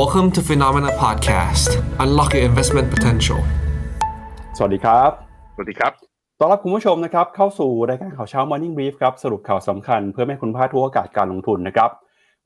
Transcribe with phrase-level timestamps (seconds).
[0.00, 1.70] Welcome to Phenomena Podcast.
[2.04, 3.40] Unlock your investment potential.
[4.56, 5.10] สวัสดีครับ
[5.54, 5.92] สวัสดีครับ
[6.40, 11.90] ต้อนรับคุณผู้ชมนะครับ เข้าสู่รายการข่าวเช้า Morning Brief ครับ สรุปข่าวสำคัญเพื่อไม่ให้คุณพลาดทุกโอกาสการลงทุนนะครับ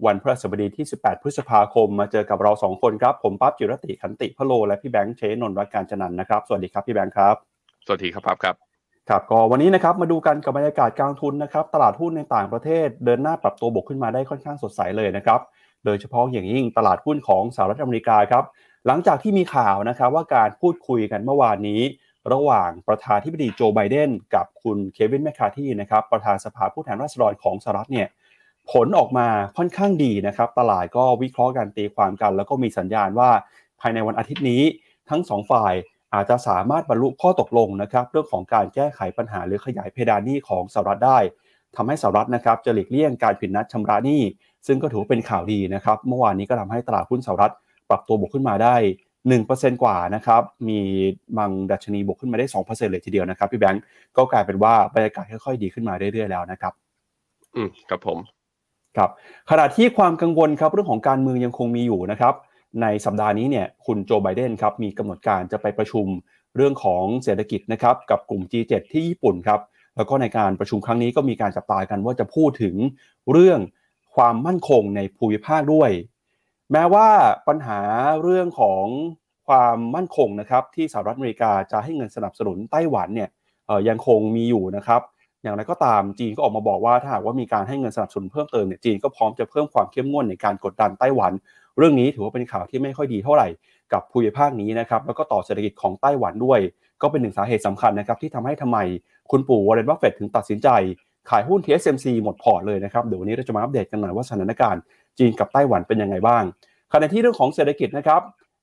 [0.07, 7.35] วันพฤหัสบดีที่ 18 พฤษภาคม มาเจอกับเรา 2 คนครับ ผมปั๊บจิรติขันติพะโล และพี่แบงค์เชนนท์รักการจันทร์นะครับ สวัสดีครับพี่แบงค์ครับ
[7.87, 8.55] สวัสดีครับพับครับ
[9.09, 15.41] ครับก็วันนี้นะครับมาดูกันกับบรรยากาศการลงทุนนะครับตลาดหุ้นในต่างประเทศเดินหน้าปรับตัวบวกขึ้นมาได้ค่อนข้างสดใสเลยนะครับ
[15.85, 18.45] โดยเฉพาะอย่างยิ่งตลาดหุ้นของสหรัฐอเมริกาครับ
[18.87, 21.81] หลังจากที่มีข่าวนะครับว่าการพูดคุยกันเมื่อวานนี้
[22.33, 28.09] ระหว่างประธานที่ปดีโจไบเดนกับคุณเควินแมคคาทีนะครับประธานสภาผู้แทนราษฎรของสหรัฐเนี่ย
[28.73, 33.31] ผลออกมาค่อนข้างดีนะครับ ตลาดก็วิเคราะห์กันตีความกัน แล้วก็มีสัญญาณว่า
[33.81, 34.63] ภายในวันอาทิตย์นี้
[35.11, 35.75] ทั้งสองฝ่าย
[36.15, 41.19] อาจจะสามารถบรรลุข้อตกลงนะครับ เรื่องของการแก้ไขปัญหาหรือขยายเพดานหนี้ของสหรัฐได้
[41.77, 44.23] ทำให้สหรัฐนะครับจะหลีกเลี่ยงการผิดนัดชำระหนี้
[44.67, 47.53] ซึ่งก็ถือว่าเป็นข่าวดีนะครับ เมื่อวานนี้ก็ทำให้ตลาดหุ้นสหรัฐ
[47.91, 48.77] ปรับตัวบวกขึ้นมาได้
[49.29, 50.81] 1%กว่านะครับ มี
[51.39, 53.83] บางดัชนีบวกขึ้นมาได้ 2%เลยทีเดียวนะครับ พี่แบงก์
[54.17, 56.73] ก็กลายเป็นว่าบรรยากาศค่อยๆดีขึ้นมาเรื่อยๆแล้วนะครับ
[57.57, 58.19] อืมครับผม
[58.97, 59.11] ครับ
[59.51, 62.35] ขณะที่ความกังวลครับเรื่องของการเมืองยังคงมีอยู่นะครับ
[62.83, 66.07] ในสัปดาห์นี้เนี่ยคุณโจไบเดนครับมีกำหนดการจะไปประชุม
[66.57, 69.61] เรื่องของเศรษฐกิจนะครับกับกลุ่ม G7 ที่ญี่ปุ่นครับ
[69.97, 72.75] แล้วก็ในการประชุมครั้งนี้ก็มีการจับตากันว่าจะพูดถึง
[73.33, 73.59] เรื่อง
[74.19, 75.91] ความมั่นคงในภูมิภาคด้วย
[76.73, 77.09] แม้ว่า
[77.49, 77.81] ปัญหา
[78.23, 78.85] เรื่องของ
[79.49, 83.29] ความมั่นคงนะครับที่สหรัฐอเมริกาจะให้เงินสนับสนุนไต้หวันเนี่ย
[83.89, 85.03] ยังคงมีอยู่นะครับ
[85.43, 91.33] อย่างไรก็ตามจีนก็ออกมาบอกว่าถ้าหากว่ามีการให้เงินสนับสนุนเพิ่มเติมเนี่ยจีนก็พร้อมจะเพิ่มความเข้มงวดในการกดดันไต้หวัน
[91.79, 93.49] เรื่องนี้ถือว่าเป็นข่าวที่ไม่ค่อยดีเท่าไหร่
[93.93, 96.61] กับภูมิภาคนี้นะครับแล้วก็ต่อเศรษฐกิจของไต้หวันด้วย
[97.03, 98.79] ก็เป็นหนึ่งสาเหตุสำคัญนะครับที่ทำให้ทำไม
[99.31, 100.69] คุณปู่วอร์เรนบัฟเฟตถึงตัดสินใจ
[101.31, 104.83] ขายหุ้น TSMC หมดพอร์ตเลยนะครับ เดี๋ยววันนี้เราจะมาอัปเดตกันหน่อยว่าสถานการณ์
[105.19, 106.43] จีนกับไต้หวันเป็นยังไงบ้าง
[106.93, 108.23] ขณะที่เรื่องของเศรษฐกิจนะครับ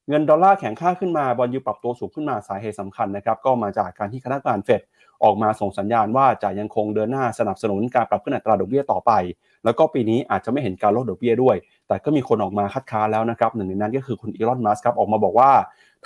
[0.09, 4.81] เงินดอลลาร์แข็งค่าขึ้นมา bond yield ปรับตัวสูงขึ้นมาสาเหตุสำคัญนะครับก็มาจากการที่คณะกรรมการเฟด
[5.23, 9.11] ออกมาส่งสัญญาณว่าจะยังคงเดินหน้าสนับสนุนการปรับขึ้นอัตราดอกเบี้ยต่อไป
[9.65, 11.55] แล้วก็ปีนี้อาจจะไม่เห็นการลดดอกเบี้ยด้วย
[11.87, 15.51] แต่ก็มีคนออกมาคัดค้านแล้วนะครับหนึ่งในนั้นก็คือคุณอีลอนมัสก์ครับออกมาบอกว่า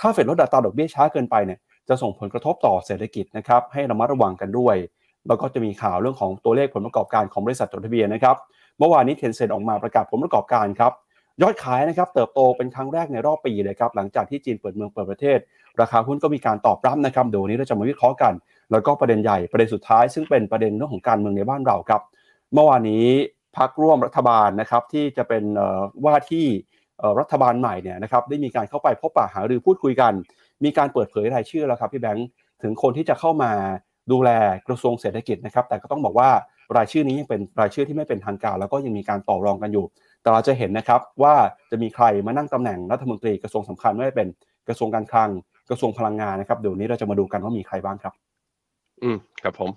[0.00, 4.76] ถ้าเฟดลดอัตราดอกเบี้ยช้าเกินไปเนี่ยจะส่งผลกระทบต่อเศรษฐกิจนะครับให้ระมัดระวังกันด้วย
[5.28, 8.36] แล้วก็จะมีข่าวเรื่องของตัวเลขผลประกอบการของบริษัทจดทะเบียนนะครับ
[8.78, 10.92] เมื่อวานนี้เทนเซ็นออกมาประกาศผลประกอบการครับ
[11.42, 15.38] ยอดขายนะครับเติบโตเป็นครั้งแรกในรอบปีเลยครับหลังจากที่จีนเปิดเมืองเปิดประเทศ
[15.80, 18.32] ราคาหุ้นก็มีการตอบรับนะครับเดี๋ยวนี้เราจะมาวิเคราะห์กัน
[18.72, 22.00] แล้วก็ประเด็นใหญ่ประเด็นสุดท้าย ซึ่งเป็นประเด็นเรื่องของการเมืองในบ้านเราครับ
[22.54, 23.06] เมื่อวานนี้
[23.56, 25.44] พักร่วมรัฐบาลนะครับที่จะเป็น
[26.04, 26.46] ว่าที่
[27.20, 30.12] รัฐบาลใหม่เนี่ยนะครับได้มีการเข้าไปพบปะหารือพูดคุยกัน
[30.64, 32.26] มีการเปิดเผยรายชื่อแล้วครับพี่แบงค์
[32.62, 33.52] ถึงคนที่จะเข้ามา
[34.12, 34.30] ดูแล
[34.68, 36.30] กระทรวงเศรษฐกิจนะครับ แต่ก็ต้องบอกว่า
[36.76, 39.84] รายชื่อนี้ยังเป็นรายชื่อที่ไม่เป็นทางการ แล้วก็ยังมีการต่อรองกันอยู่
[40.22, 41.34] แต่เราจะเห็นนะครับว่า
[41.70, 44.28] จะมีใครมานั่งตำแหน่งรัฐมนตรีกระทรวงสำคัญไม่ว่าเป็น
[44.68, 45.30] กระทรวงการคลัง
[45.70, 48.14] กระทรวงพลังงานนะครับเดี๋ยวนี้เราจะมาดูกันว่ามีใครบ้างครับ
[49.02, 49.70] อืมครับผม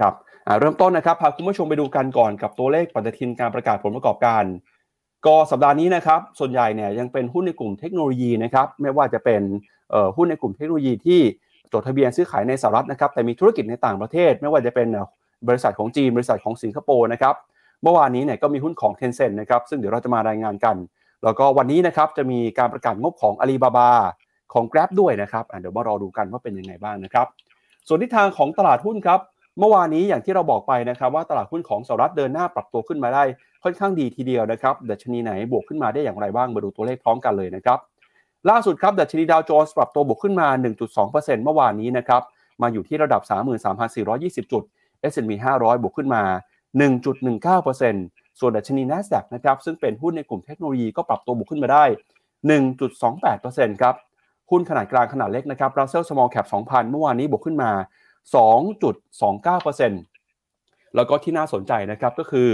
[0.00, 0.14] ครับ
[0.60, 4.44] เริ่มต้นนะครับพาคุณผู้ชมไปดูกันก่อนกับตัวเลขปฏิทินการประกาศผลประกอบการ
[5.26, 9.42] ก็สัปดาห์นี้นะครับ ส่วนใหญ่เนี่ยยังเป็นหุ้นในกลุ่มเทคโนโลยีนะครับ ไม่ว่าจะเป็น
[10.16, 11.20] หุ้นในกลุ่มเทคโนโลยีที่
[11.74, 14.88] จดทะเบียนซื้อขายในสหรัฐนะครับแต่มีธุรกิจในต่างประเทศ ไม่ว่าจะเป็น
[15.48, 17.34] บริษัทของจีนบริษัทของสิงคโปร์นะครับ
[17.82, 20.76] เมื่อวานนี้เนี่ยก็มีหุ้นของ t e n c e n t นะครับซึ่งเดี๋ยวเราจะมารายงานกัน
[21.24, 23.90] แล้วก็วันนี้นะครับจะมีการประกาศงบของ Alibaba
[24.52, 27.26] ของ Grab ด้วยนะครับเดี๋ยวมารอดูกันว่าเป็นยังไงบ้างนะครับ
[27.88, 29.20] ส่วนทิศทางของตลาดหุ้นครับ
[29.58, 33.24] เมื่อวานนี้อย่างที่เราบอกไปนะครับว่าตลาดหุ้นของสหรัฐเดินหน้าปรับตัวขึ้นมาได้
[33.62, 37.78] ค่อนข้างดีทีเดียวนะครับดัชนีไหนบวกขึ้นมาได้อย่างไรบ้างมาดูตัวเลขพร้อมกันเลยนะครับ
[38.50, 40.48] ล่าสุดครับดัชนีดาวโจนส์ปรับตัวบวกขึ้นมา
[40.96, 42.22] 1.2%เมื่อวานนี้นะครับ
[42.62, 43.22] มาอยู่ที่ระดับ
[43.86, 44.62] 33,420 จุด
[45.12, 46.22] S&P 500 บวกขึ้นมา
[47.10, 51.84] 1.19%ส่วนดัชนี NASDAQ นะครับซึ่งเป็นหุ้นในกลุ่มเทคโนโลยีก็ปรับตัวบวกขึ้นมาได้
[52.82, 53.94] 1.28%ครับ
[54.50, 57.70] หุ้นขนาดกลางขนาดเล็กนะครับ Russell Small Cap 2,000 เมื่อวานนี้บวกขึ้นมา
[59.32, 62.48] 2.29%แล้วก็ที่น่าสนใจนะครับก็คือ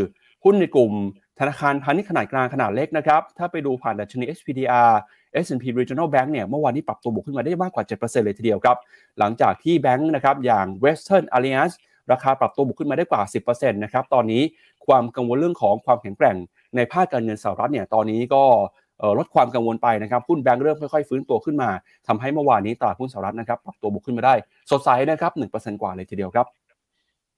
[0.45, 0.93] หุ้นในกลุ่ม
[1.41, 4.93] ธนาคารพาณิชย์ขนาดกลางขนาดเล็กนะครับถ้าไปดูผ่านดัชนี SPDR
[5.45, 8.77] S&P Regional Bank เนี่ยเมื่อวานนี้ปรับตัวบวกขึ้นมาได้มากกว่า 7%เลยทีเดียวครับ
[9.19, 11.75] หลังจากที่แบงค์นะครับอย่าง Western Alliance
[12.13, 14.43] ราคาปรับตัวบวกขึ้นมาได้กว่า 10%นะครับ ตอนนี้
[14.87, 16.37] ความกังวลเรื่องของความแข็งแกร่ง
[16.77, 18.43] ในภาคการเงินสหรัฐเนี่ย ตอนนี้ก็
[19.19, 21.71] ลดความกังวลไปนะครับหุ้นแบงก์เริ่มค่อยๆ ฟื้นตัวขึ้นมา
[22.07, 24.35] ทำให้เมื่อวานนี้ตลาดหุ้นสหรัฐนะครับปรับตัวบวกขึ้นมาได้
[24.71, 26.47] สดใสนะครับ1%กว่าเลยทีเดียวครับ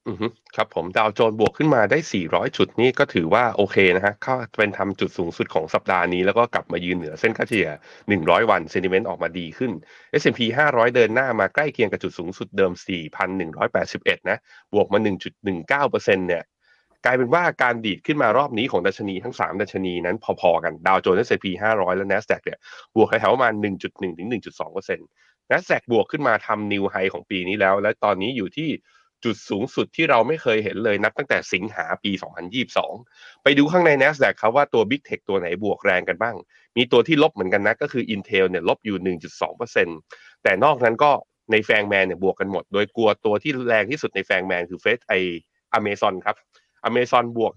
[0.08, 0.26] อือฮึ
[0.56, 7.69] ครับผมดาวโจนบวกขึ้นมาได้ 400 จุดนี่ก็ถือว่าโอเคนะฮะเขาเป็นทำจุดสูงสุดของสัปดาห์นี้ แล้วก็กลับมายืนเหนือเส้นค่าเฉลี่ย
[8.08, 9.72] 100 วันเซนิเมนต์ออกมาดีขึ้น
[10.20, 14.38] S&P 500 เดินหน้ามาใกล้เคียงกับจุดสูงสุดเดิม 4,181 นะ
[14.75, 16.43] บวกมา 1.19%เนี่ย
[17.05, 22.58] กลายเป็นว่าการดีดขึ้นมารอบนี้ของดัชนีทั้ง 3 ดัชนีนั้นพอๆกันดาวโจนส์ S&P 500 และ NASDAQ เนี่ย
[22.96, 25.06] บวกแถวๆประมาณ 1.1ถึง1.2%
[25.50, 28.70] NASDAQ บวกขึ้นมาทำนิวไฮของปีนี้แล้ว และตอนนี้อยู่ที่
[29.24, 32.10] จุดสูงสุดที่เราไม่เคยเห็นเลยนับตั้งแต่สิงหาปี
[32.76, 36.36] 2022 ไปดูข้างใน NASDAQ ครับว่าตัว Big Tech ตัวไหนบวกแรงกันบ้าง
[36.76, 39.16] มีตัวที่ลบเหมือนกันนะก็คือ Intel เนี่ยลบอยู่
[39.72, 41.10] 1.2%แต่นอกนั้นก็
[41.52, 45.14] ในแฟงแมนเนี่ยบวกกันหมด โดยกลัวตัวที่แรงที่สุดในแฟงแมนคือเฟสไอ
[45.72, 46.36] อเมซอนครับ
[46.84, 47.52] อเมซอนบวก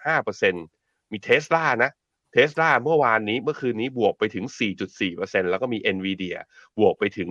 [0.00, 1.90] 1.85%มีเทสลานะ
[2.32, 4.44] เทสลาเมื่อวานนี้เมื่อคืนนี้บวกไปถึง
[4.98, 6.36] 4.4%แล้วก็มี NVIDIA
[6.78, 7.28] บวกไปถึง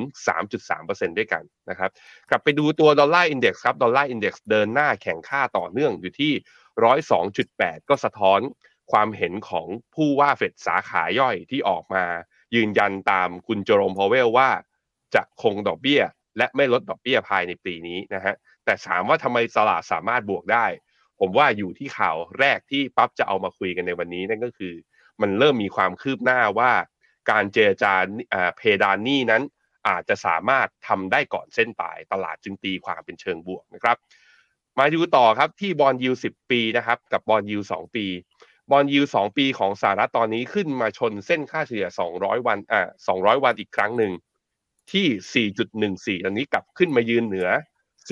[0.57, 1.89] 3.3%ด้วยกันนะครับ
[2.29, 6.33] กลับไปดูตัว Dollar Index ครับ Dollar Index เดินหน้าแข็งค่าต่อเนื่องอยู่ที่
[7.11, 8.39] 102.8 ก็สะท้อน
[8.91, 12.03] ความเห็นของผู้ว่าเฟดสาขาย่อยที่ออกมา
[12.55, 14.49] ยืนยันตามคุณเจอโรมพาวเวลว่า
[15.15, 16.01] จะคงดอกเบี้ย
[16.37, 18.35] และไม่ลดดอกเบี้ยภายในปีนี้นะฮะ
[18.65, 20.65] แต่ถามว่าทำไมตลาดสามารถบวกได้
[21.19, 24.73] ผมว่าอยู่ที่ข่าวแรกที่ปั๊บจะเอามาคุยกันในวันนี้นั่นก็คือ
[25.21, 26.71] มันเริ่มมีความคืบหน้าว่า
[27.31, 27.93] การเจรจา
[28.57, 29.43] เพดานหนี้นั้น
[29.87, 33.97] อาจจะสามารถทำได้ก่อนเส้นตาย ตลาดจึงตีความเป็นเชิงบวกนะครับ
[34.79, 38.05] มาดูต่อครับที่บอลยูสิบปีนะครับกับบอลยูสองปี
[38.71, 41.87] บอลยูสองปีของสหรัฐตอนนี้ขึ้นมาชนเส้นค่าเฉลี่ย
[42.17, 44.11] 200 วันอ่า200 วันอีกครั้งหนึ่ง
[44.91, 45.47] ที่
[46.19, 47.47] 4.14 ตอนนี้กลับขึ้นมายืนเหนือ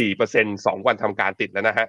[0.02, 1.88] 4% 2 วันทำการติดแล้วนะฮะ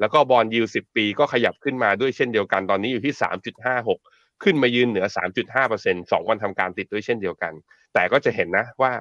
[0.00, 3.14] แล้วก็บอลยู10 ปีก็ขยับขึ้นมาด้วยเช่นเดียวกันตอนนี้อยู่ที่
[3.66, 5.06] 3.56 ขึ้นมายืนเหนือ
[5.56, 7.52] 3.5% 2วันทำการติดด้วยเช่นเดียวกัน
[7.94, 8.92] แต่ก็จะเห็นนะว่า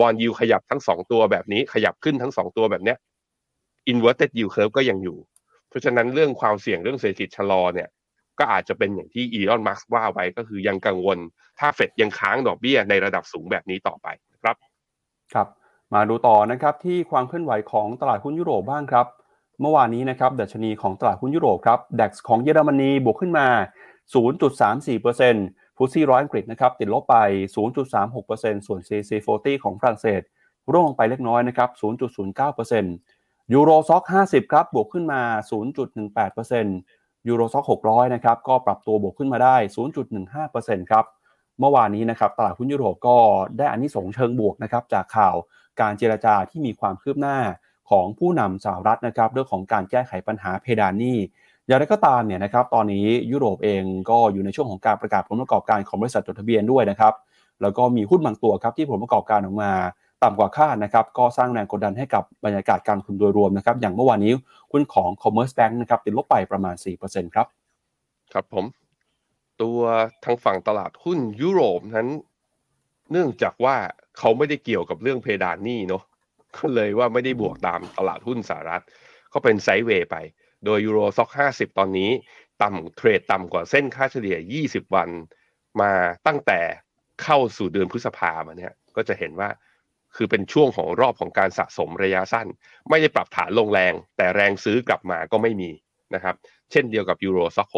[0.00, 2.98] บอลยูขยับทั้ง2ตัวแบบนี้ ขยับขึ้นทั้ง2ตัวแบบเนี้ย
[3.92, 5.18] inverted yield curve ก็ยังอยู่
[5.68, 7.88] เพราะฉะนั้นเรื่องความเสี่ยงเรื่องเศรษฐกิจชะลอเนี่ย
[8.38, 11.18] ก็อาจจะเป็นอย่างที่อีลอนมัสก์ว่าไว้ก็คือยังกังวล
[11.58, 14.06] ถ้าเฟดยังค้างดอกเบี้ยในระดับสูงแบบนี้ต่อไป
[14.42, 14.56] ครับ
[15.34, 15.48] ครับ
[15.94, 19.06] มาดูต่อนะครับที่ความเคลื่อนไหวของตลาดหุ้นยุโรปบ้างครับ
[19.60, 23.46] เมื่อวานนี้นะครับดัชนีของตลาดหุ้นยุโรปครับ DAX ของเยอรมนีบวกขึ้นมา
[24.14, 27.16] 0.34%ฟุตซี่ร้อยอังกฤษนะครับติดลบไป
[27.92, 30.22] 0.36%ส่วน CAC 40 ของฝรั่งเศส
[30.72, 31.70] ร่วงไปเล็กน้อยนะครับ
[32.56, 35.22] 0.09%ยูโรซ็อก50 ครับบวกขึ้นมา
[36.00, 39.56] 0.18%ยูโรซ็อก600 นะครับก็ปรับตัวบวกขึ้นมาได้
[40.18, 41.04] 0.15%ครับ
[41.60, 43.16] เมื่อวานนี้นะครับตลาดหุ้นยุโรปก็
[43.58, 45.34] ได้อันนี้สงเชิงบวกนะครับจากข่าว
[45.80, 47.38] การเจรจาที่มีความคืบหน้า
[47.90, 51.18] ของผู้นำสหรัฐนะครับเรื่องของการแก้ไขปัญหาเพดานหนี้
[51.66, 57.14] อย่างไรก็ตามเนี่ยนะครับตอนนี้ยุโรปเองก็อยู่ในช่วงของการประกาศผลประกอบการของบริษัทจดทะเบียนด้วยนะครับ
[57.62, 59.72] แล้วก็มีหุ้นบางตัวครับที่ผลประกอบการออกมา
[60.22, 64.32] ต่ำกว่าคาดนะครับก็สร้างแรงกดดันให้กับบรรยากาศการลงทุนโดยรวมนะครับอย่างเมื่อวานนี้
[64.72, 66.74] หุ้นของ Commerce Bank นะครับติดลบไปประมาณ
[67.04, 67.46] 4%ครับ
[68.32, 68.64] ครับผม
[69.62, 69.78] ตัว
[70.24, 72.08] ทางฝั่งตลาดหุ้นยุโรปนั้น
[73.10, 73.76] เนื่องจากว่า
[74.18, 76.02] เขาไม่ได้เกี่ยวกับเรื่องเพดานหนี้เนาะ
[76.56, 78.82] ก็เลยว่าไม่ได้บวกตามตลาดหุ้นสหรัฐ
[79.32, 80.16] ก็เป็นไซด์เวย์ไป
[80.64, 82.10] โดยยูโรซ็อก50 ตอนนี้
[82.62, 84.36] ต่ำเทรดต่ำกว่าเส้นค่าเฉลี่ย
[84.66, 85.08] 20 วัน
[85.80, 85.92] มา
[86.26, 86.60] ตั้งแต่
[87.22, 89.48] เข้าสู่เดือนพฤษภามาเนี่ยก็จะเห็นว่า
[90.16, 92.46] คือเป็นช่วงของรอบของการสะสมระยะสั้น
[92.88, 95.70] ไม่ได้ปรับฐานลงแรง แต่แรงซื้อกลับมาก็ไม่มี
[96.14, 96.34] นะครับ
[96.70, 97.68] เช่นเดียวกับ Euro Stoxx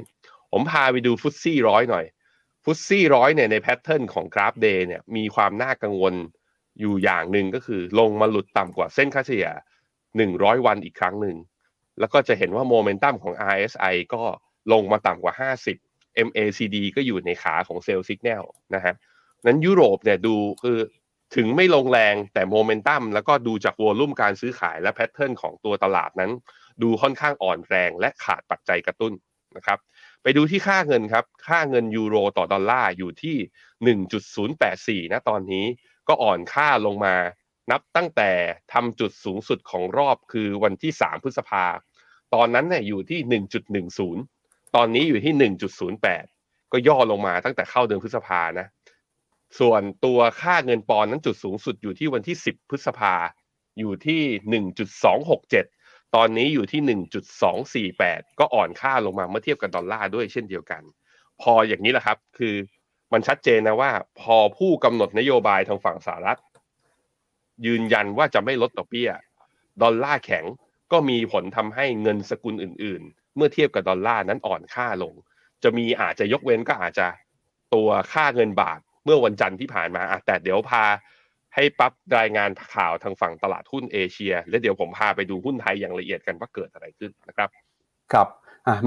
[0.00, 2.04] 600 ผมพาไปดู FTSE ร้อยหน่อย
[2.64, 6.14] FTSE ร้อยเนี่ยใน pattern ของกราฟ day เนี่ยมีความน่ากังวล
[6.80, 9.48] อยู่อย่างหนึ่งก็คือลงมาหลุดต่ำกว่าเส้นค่าเฉลี่ย
[10.06, 11.36] 100 วันอีกครั้งหนึ่ง
[12.00, 14.22] แล้วก็จะเห็นว่าโมเมนตัมของ RSI ก็
[14.72, 15.34] ลงมาต่ำกว่า
[15.76, 18.94] 50 MACD ก็อยู่ในขาของ sell สัญญาณนะฮะ
[19.46, 20.78] นั้นยุโรปเนี่ยดูคือ
[21.36, 26.30] ถึงไม่ลงแรงแต่โมเมนตัมแล้วก็ดูจาก volume การซื้อขายและ pattern ของตัวตลาดนั้น
[26.82, 29.12] ดูค่อนข้างอ่อนแรงและขาดปัจจัยกระตุ้น
[29.56, 29.78] นะครับ
[30.22, 33.36] ไปดูที่ค่าเงินครับ ค่าเงินยูโรต่อดอลลาร์อยู่ที่
[35.04, 35.64] 1.084 นะตอนนี้
[36.08, 37.16] ก็อ่อนค่าลงมา
[37.70, 38.30] นับตั้งแต่
[38.72, 41.64] ทำจุดสูงสุดของรอบคือวันที่ 3 พฤษภา
[42.34, 43.20] ตอนนั้นเนี่ยอยู่ที่
[44.02, 45.52] 1.10 ตอนนี้อยู่ที่
[46.02, 48.66] 1.08 ก็ย่อลงมาตั้งแต่เข้าเดือนพฤษภานะ
[49.58, 53.14] ส่วนตัวค่าเงินปอนนั้นจุดสูงสุดอยู่ที่วันที่ 10 พฤษภา
[53.78, 54.22] อยู่ที่
[55.38, 60.82] 1.267 ตอนนี้อยู่ที่ 1.248 ก็อ่อนค่าลงมาเมื่อเทียบกับดอลลาร์ด้วยเช่นเดียวกัน
[61.42, 62.54] พออย่างนี้แหละครับ คือ
[63.12, 66.40] มันชัดเจนนะว่า พอผู้กำหนดนโยบายทางฝั่งสหรัฐ
[67.66, 69.10] ยืนยันว่าจะไม่ลดดอกเบี้ย
[69.82, 70.44] ดอลลาร์แข็ง
[70.92, 75.14] ก็มีผลทำให้เงินสกุลอื่น ๆ เมื่อเทียบกับดอลลาร์นั้นอ่อนค่าลง
[75.62, 77.06] จะมีอาจจะยกเว้นก็อาจจะ
[77.74, 80.84] ตัวค่าเงินบาทเมื่อวันจันทร์ที่ผ่านมาแต่เดี๋ยวพา
[81.54, 87.48] ให้ปั๊บรายงานข่าวทางฝั่งตลาดหุ้นเอเชีย และเดี๋ยวผมพาไปดูหุ้นไทยอย่างละเอียดกันว่าเกิดอะไรขึ้นนะครับ
[88.12, 88.28] ครับ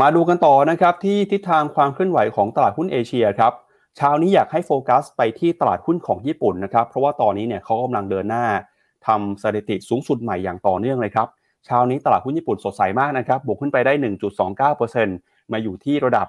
[0.02, 3.54] มาดูกันต่อนะครับที่ทิศทางความเคลื่อนไหวของตลาดหุ้นเอเชียครับ
[3.98, 8.46] เช้านี้อยากให้โฟกัสไปที่ตลาดหุ้นของญี่ปุ่นนะครับเพราะว่าตอนนี้เนี่ยเขากำลังเดินหน้า
[9.08, 11.28] ทำสถิติสูงสุดใหม่อย่างต่อเนื่องเลยครับ
[11.66, 13.94] เช้านี้ตลาดหุ้นญี่ปุ่นสดใสมากนะครับบวกขึ้นไปได้
[14.74, 16.28] 1.29%มาอยู่ที่ระดับ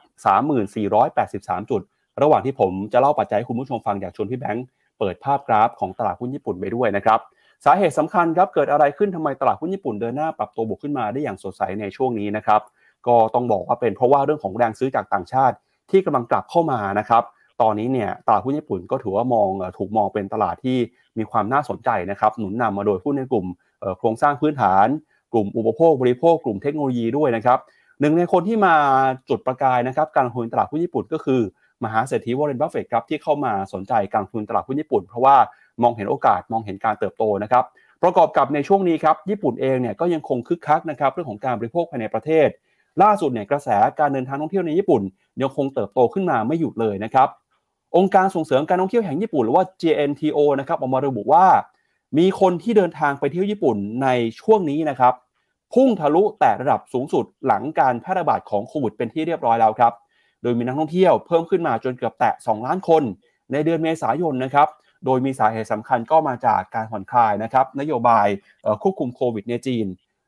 [0.84, 1.82] 3483 จุด
[2.22, 4.64] ระหว่างที่ผมจะเล่าปัจจัยให้คุณผู้ชมฟังอยากชวนพี่แบงค์
[4.98, 7.18] เปิดภาพกราฟของตลาดหุ้นญี่ปุ่นไปด้วยนะครับ
[7.64, 12.60] สาเหตุสำคัญครับเกิดอะไรขึ้นทำไมตลาดหุ้นญี่ปุ่นเดินหน้าปรับตัวบวกขึ้นมาได้อย่างสดใสในช่วงนี้นะครับ
[13.06, 15.56] ก็ต้องบอกว่าเป็นเพราะว่าเรื่องของแรงซื้อจากต่างชาติ
[15.90, 17.22] ที่กำลังกลับเข้ามานะครับ
[17.62, 20.78] ตอนนี้เนี่ยตลาดหุ้นญี่ปุ่นก็ถือว่ามองถูกมองเป็นตลาดที่
[21.18, 23.46] มีความน่าสนใจนะครับหนุนนำมาโดยหุ้นในกลุ่ม
[23.98, 24.86] โครงสร้างพื้นฐาน
[25.32, 27.58] กลุ่มอุปโภคบริโภคกลุ่มเทคโนโลยีด้วยนะครับ
[28.00, 28.74] หนึ่งในคนที่มา
[29.28, 31.40] จุดประกายนะครับการลงทุนตลาดหุ้นญี่ปุ่นก็คือ
[31.84, 35.36] มหาเศรษฐีวอร์เรนบัฟเฟตครับที่เข้ามาสนใจการลงทุนตลาดหุ้นญี่ปุ่น เพราะว่า
[35.82, 37.64] มองเห็นโอกาสมองเห็นการเติบโตนะครับ
[38.02, 42.48] ประกอบกับในช่วงนี้ครับญี่ปุ่นเองเนี่ยก็ยังคงคึกคักนะครับเรื่องของการบริโภคภายในประเทศ
[43.02, 43.68] ล่าสุดเนี่ยกระแส
[43.98, 45.02] การเดินทางท่องเที่ยวในญี่ปุ่น
[45.42, 47.28] ยังคงเติบโตขึ้นมาไม่หยุดเลยนะครับ
[47.96, 51.46] องค์การส่งเสริมการท่องเที่ยวแห่งญี่ปุ่นหรือว่า JNTO นะครับออกมาระบุว่า
[52.18, 54.08] มีคนที่เดินทางไปเที่ยวญี่ปุ่นใน
[54.40, 55.14] ช่วงนี้นะครับ
[55.74, 59.92] พุ่งทะลุแต่ระดับสูงสุดหลังการแพร่ระบาดของโควิดเป็นที่เรียบร้อยแล้วครับ
[60.42, 63.02] โดยมีนักท่องเที่ยวเพิ่มขึ้นมาจนเกือบแตะ 2 ล้านคน
[63.52, 64.68] ในเดือนเมษายนนะครับ
[65.04, 68.26] โดยมีสาเหตุสำคัญก็มาจากการผ่อนคลายนะครับ นโยบาย
[68.82, 69.86] ควบคุมโควิดในจีน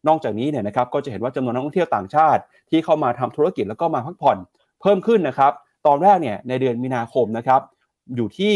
[0.08, 4.38] นอกจากนี้เนี่ยนะครับก็จะเห็นว่าจำนวนนักท่องเที่ยวต่างชาติ ที่เข้ามาทำธุรกิจแล้วก็มาพักผ่อน
[4.80, 5.52] เพิ่มขึ้นนะครับ
[5.86, 7.60] ตอนแรกเนี่ยในเดือนมีนาคมนะครับ
[8.16, 8.54] อยู่ที่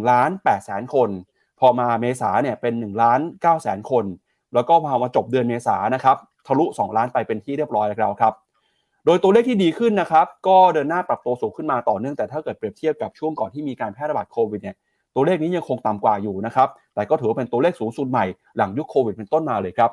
[0.00, 1.08] 1ล้าน8แสนคน
[1.60, 4.04] พอมาเมษาเนี่ยเป็น1ล้าน9แสนคน
[4.54, 8.34] แล้วก็พอมาจบเดือนเมษานะครับทะลุ 2 ล้านไปเป็นที่เรียบร้อยแล้วครับ
[9.06, 14.76] โดยตัวเลขที่ดีขึ้นนะครับ ก็เดินหน้าปรับตัวสูงขึ้นมาต่อเนื่องแต่ถ้าเกิดเปรียบเทียบกับช่วงก่อนที่มีการแพร่ระบาดโควิดเนี่ย
[15.14, 18.24] ตัวเลขนี้ยังคงต่ำกว่าอยู่นะครับ แต่ก็ถือว่าเป็นตัวเลขสูงสุดใหม่
[18.56, 19.90] หลังยุคโควิดเป็นต้นมาเลยครับ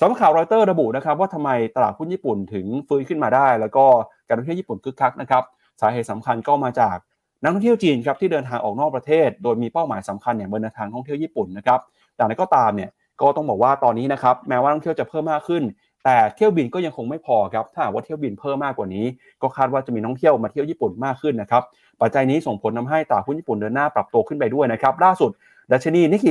[0.00, 3.84] สำนักข่าวรอยเตอร์ระบุนะครับว่าทำไมตลาดหุ้นญี่ปุ่นถึงฟื้นขึ้นมาได้ แล้วก็
[4.26, 5.42] การท่องเที่ยวญี่ปุ่นคึกคักนะครับ
[5.80, 6.96] สาเหตุสำคัญก็มาจาก
[7.42, 11.80] นักท่องเที่ยวจีนครับที่เดินทางออกนอกประเทศ โดยมีเป้าหมายสำคัญอย่างเดินทางท่องเที่ยวญี่ปุ่นนะครับ
[12.16, 15.62] แต่ในก็ตามเนี่ยก็ต้องบอกว่าตอนนี้นะครับแม้ว่านักท่องเที่ยวจะเพิ่มมากขึ้น
[16.04, 19.06] แต่เที่ยวบินก็ยังคงไม่พอครับถ้าว่าเที่ยวบินเพิ่มมากกว่านี้
[19.42, 21.62] ก็คาดว่าจะมีนักท่องเที่ยวมาเที่ยวญี่ปุ่นมากขึ้นนะครับ
[22.00, 25.30] ปัจจัยนี้ส่งผลทาให้ตลาดหุ้นญี่ปุ่นเดินหน้าปรับตัวขึ้นไปด้วยนะครับล่าสุด
[25.72, 26.30] ดัชนีนิกเกิ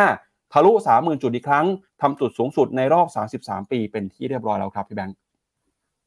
[0.00, 1.66] 225 ทะลุ 30,000 จุดอีกครั้ง
[2.02, 3.06] ทำจุดสูงสุดในรอบ
[3.40, 5.16] 33 ปีเป็นที่เรียบร้อยแล้วครับพี่แบงค์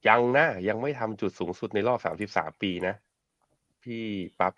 [0.07, 2.95] ยังนะยังไม่ทำจุดสูงสุดในรอบ 33 ปีนะ
[3.83, 4.03] พี่
[4.39, 4.53] ปับ๊บ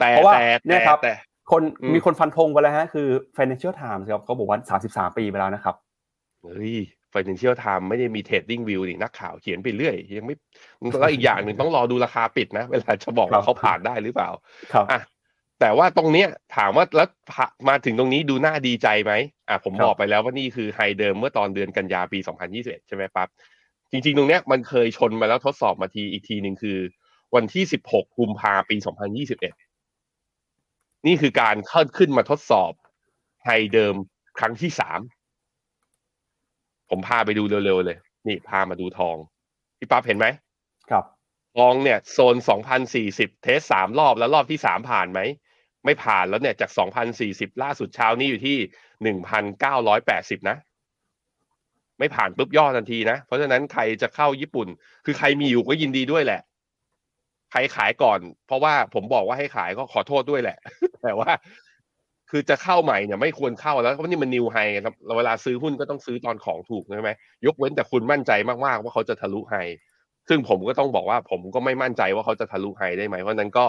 [0.00, 1.14] แต่แต่เนี่ยครับแต่
[1.50, 1.62] คน
[1.94, 5.74] มีคนฟันธงไปแล้วฮะคือ Financial Times ครับเขาบอกว่าสามสิบสามปีไปแล้วนะครับ
[6.42, 6.74] เฮ้ย
[7.14, 10.34] Financial Times ไม่ได้มี Trading View นี่นักข่าวเขียนไปเรื่อย ยังไม่
[11.00, 14.30] แล้วอีกอย่างหนึ่งต้องรอดูราคาปิดนะ เวลาจะบอกว่าเขาผ่านได้หรือเปล่า
[14.74, 15.00] ครับอะ
[15.60, 17.08] แต่ว่าตรงเนี้ยถามว่าแล้ว
[17.68, 19.12] มาถึงตรงนี้ดูน่าดีใจไหม
[19.48, 22.18] อะผมบอกไปแล้วว่านี่คือไฮเดิมเมื่อตอนเดือนกันยาปี
[22.54, 23.28] 2021 ใช่ไหมปั๊บ
[23.90, 26.78] จริง ๆ ตรงเนี้ยมันเคยชนมาแล้วทดสอบมาทีอีกทีหนึ่งคือ
[27.34, 28.76] วันที่ 16 กุมภาปี
[29.90, 32.72] 2021 นี่คือการเข้าขึ้นมาทดสอบ
[33.44, 33.94] ไฮเดิม
[34.38, 35.00] ครั้งที่สาม
[36.90, 39.16] ผมพาไปดูเร็วๆเลย นี่พามาดูทอง
[39.78, 40.26] พี่ปั๊บเห็นไหม
[40.90, 41.04] ครับ
[41.56, 45.20] ทองเนี่ย โซนสองพันสี่สิบเทสสามรอบแล้วรอบที่สามผ่านไหม
[45.84, 48.56] ไม่ผ่านแล้วเนี่ยจากสองพันสี่สิบล่าสุดเช้านี้อยู่ที่
[49.02, 50.56] หนึ่งพันเก้าร้อยแปดสิบนะ
[51.98, 54.68] ไม่ผ่านปุ๊บย่อทันทีนะ เพราะฉะนั้นใครจะเข้าญี่ปุ่น
[55.04, 56.40] คือใครมีอยู่ก็ยินดีด้วยแหละ
[57.54, 60.58] ใครขายก่อน เพราะว่าผมบอกว่าให้ขายก็ขอโทษด้วยแหละ
[61.02, 61.30] แต่ว่า
[62.30, 67.10] คือจะเข้าใหม่เนี่ยไม่ควรเข้าแล้วเพราะนี่มันนิวไฮครับเวลาซื้อหุ้นก็ต้องซื้อตอนของถูกใช่ไหม
[67.46, 69.54] ยกเว้นแต่คุณมั่นใจมากๆว่าเขาจะทะลุไฮ
[70.28, 73.66] ซึ่งผมก็ต้องบอกว่าผมก็ไม่มั่นใจว่าเขาจะทะลุไฮได้ไหมเพราะนั้นก็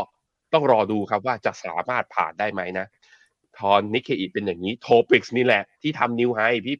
[0.54, 2.86] ต้องรอดูครับว่าจะสามารถผ่านได้ไหมนะ
[3.58, 6.77] ทอนนิเคอีเป็นอย่างนี้โทปิกส์นี่แหละ ที่ทำนิวไฮพี่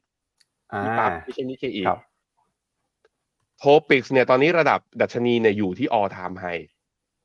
[0.82, 1.82] พี่ปั๊บไม่ใช่นิเคอี
[3.58, 6.46] TOPIX เนี่ยตอนนี้ระดับดัชนีเนี่ยอยู่ที่ all time high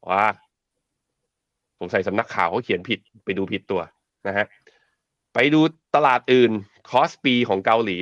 [0.10, 0.24] ว่า
[1.78, 3.82] ผมใส่สำนักข่าวเขาเขียนผิดไปดูผิดตัว
[4.28, 4.46] นะฮะ
[5.34, 5.62] ไปดู
[5.96, 6.52] ตลาดอื่น
[6.90, 7.98] KOSPI ของเกาหลี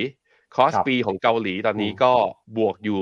[0.56, 2.12] KOSPI ของเกาหลีตอนนี้ก็
[2.56, 3.00] บวกอยู่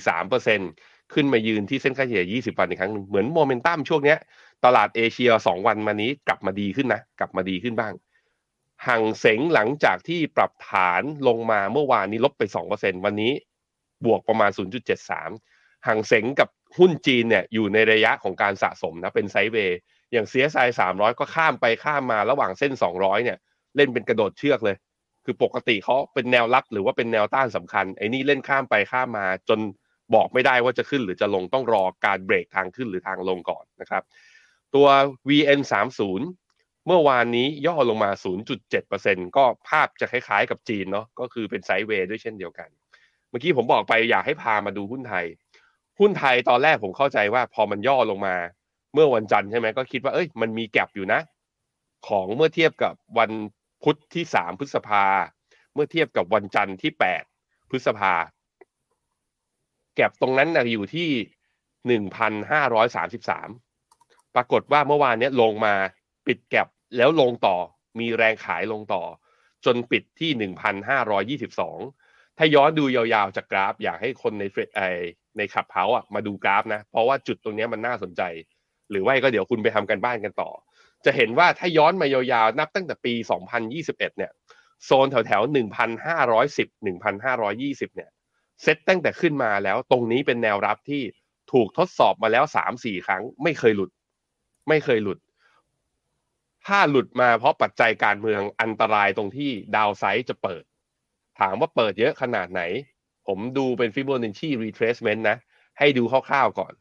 [0.00, 4.16] 0.43%ขึ้นมายืนที่เส้นค่าเฉลี่ย 20 วันอีกครั้งหนึ่งเหมือนโมเมนตัมช่วงนี้
[4.64, 7.92] ตลาดเอเชีย 2 วันมานี้กลับมาดีขึ้นนะ กลับมาดีขึ้นบ้าง
[8.86, 12.42] ฮั่งเส็งหลังจากที่ปรับฐานลงมาเมื่อวานนี้ลบไป
[12.74, 13.32] 2%วันนี้
[14.04, 14.50] บวกประมาณ
[15.18, 16.48] 0.73ห่างเสงกับ
[16.78, 19.78] หุ้นจีนเนี่ยอยู่ในระยะของการสะสมนะเป็นไซด์เวย์
[20.12, 23.38] อย่าง CSI 300 ก็ข้ามไปข้ามมาระหว่างเส้น 200 เนี่ย
[23.76, 24.76] เล่นเป็นกระโดดเชือกเลย
[25.24, 29.60] คือปกติเขาเป็นแนวรับหรือว่าเป็นแนวต้านสำคัญไอ้นี่เล่นข้ามไปข้ามมา จน
[30.14, 34.02] บอกไม่ได้ว่าจะขึ้นหรือจะลงต้องรอการเบรกทางขึ้นหรือทางลงก่อนนะครับ
[34.74, 34.86] ตัว
[35.28, 36.00] VN30
[36.86, 38.10] เมื่อวานนี้ย่อลงมา
[38.72, 42.68] 0.7%ก็ภาพจะคล้ายๆกับจีนเนาะก็คือเป็นไซด์เวย์ด้วยเช่นเดียวกัน
[43.28, 45.26] เมื่อกี้ผมบอกไปอยากให้พามาดูหุ้นไทย
[46.00, 48.36] หุ้นไทยตอนแรกผมเข้าใจว่าพอมันย่อลงมา
[48.94, 51.20] เมื่อวันจันทร์ใช่ไหมก็คิดว่าเอ้ยมันมีแกลบอยู่นะ
[52.08, 53.30] ของเมื่อเทียบกับวัน
[53.82, 55.04] พุธที่สามพฤษภา
[55.74, 57.22] เมื่อเทียบกับวันจันทร์ที่แปด
[57.70, 58.12] พฤษภา
[59.94, 61.08] แกลบตรงนั้นนะอยู่ที่
[61.86, 63.48] หนึ่งพันห้าร้อยสามสิบสาม
[64.34, 65.74] ปรากฏว่าเมื่อวานเนี้ยลงมา
[66.26, 67.56] ปิดแกลบแล้วลงต่อ
[67.98, 69.02] มีแรงขายลงต่อ
[69.64, 71.78] จนปิดที่หนึ่งพันห้าร้อยี่สิบสอง
[72.38, 74.80] ถ้าย้อนดูยาวๆจากกราฟ อยากให้คนในเฟรไอ
[75.36, 78.22] ในขับเฮาอะมาดูกราฟนะ เพราะว่าจุดตรงนี้มันน่าสนใจ
[78.90, 80.50] หรือว่าก็เดี๋ยวคุณไปทำกันบ้านกันต่อ
[81.04, 83.14] จะเห็นว่าถ้าย้อนมายาวๆ นับตั้งแต่ปี
[83.60, 84.32] 2021 เนี่ย
[84.84, 85.42] โซนแถวแถว
[86.30, 88.10] 1,510 1,520 เนี่ย
[88.62, 91.02] เซตตั้งแต่ขึ้นมาแล้วตรงนี้เป็นแนวรับที่
[91.52, 92.44] ถูกทดสอบมาแล้ว
[92.76, 93.90] 3-4 ครั้ง ไม่เคยหลุด
[94.68, 95.18] ไม่เคยหลุด
[96.66, 100.62] ถ้าหลุดมาเพราะปัจจัยการเมืองอันตรายตรงที่ downside จะเปิด
[101.40, 102.62] ถามว่าเปิดเยอะขนาดไหน
[103.26, 105.36] ผมดูเป็น Fibonacci retracement นะ
[105.78, 106.72] ให้ดูคร่าวๆก่อน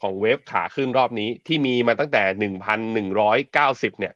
[0.00, 4.14] ของ wave ขาขึ้นรอบนี้ที่มีมาตั้งแต่หนึ่งพันหนึ่งร้อยเก้าสิบเนี่ย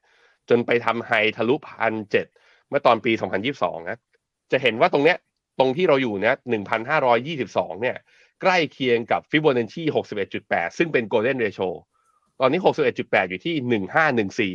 [0.49, 2.26] จนไปทำ high ทะลุพันเจ็ด
[2.68, 3.99] เมื่อตอนปีสองพันยี่สองนะ
[4.52, 5.18] จะเห็นว่าตรงเนี้ย
[5.58, 7.96] ตรงที่เราอยู่เนี่ยหนึ่งพันห้าร้อยี่สิบสองเนี่ย
[8.42, 11.61] ใกล้เคียงกับฟิโบนัชชีหกสิบเอ็ดจุดแปดซึ่งเป็นโกลเด้นเรโช
[12.40, 14.54] ตอนนี้หกสิบเอ็ดจุดแปดอยู่ที่หนึ่งห้าหนึ่งสี่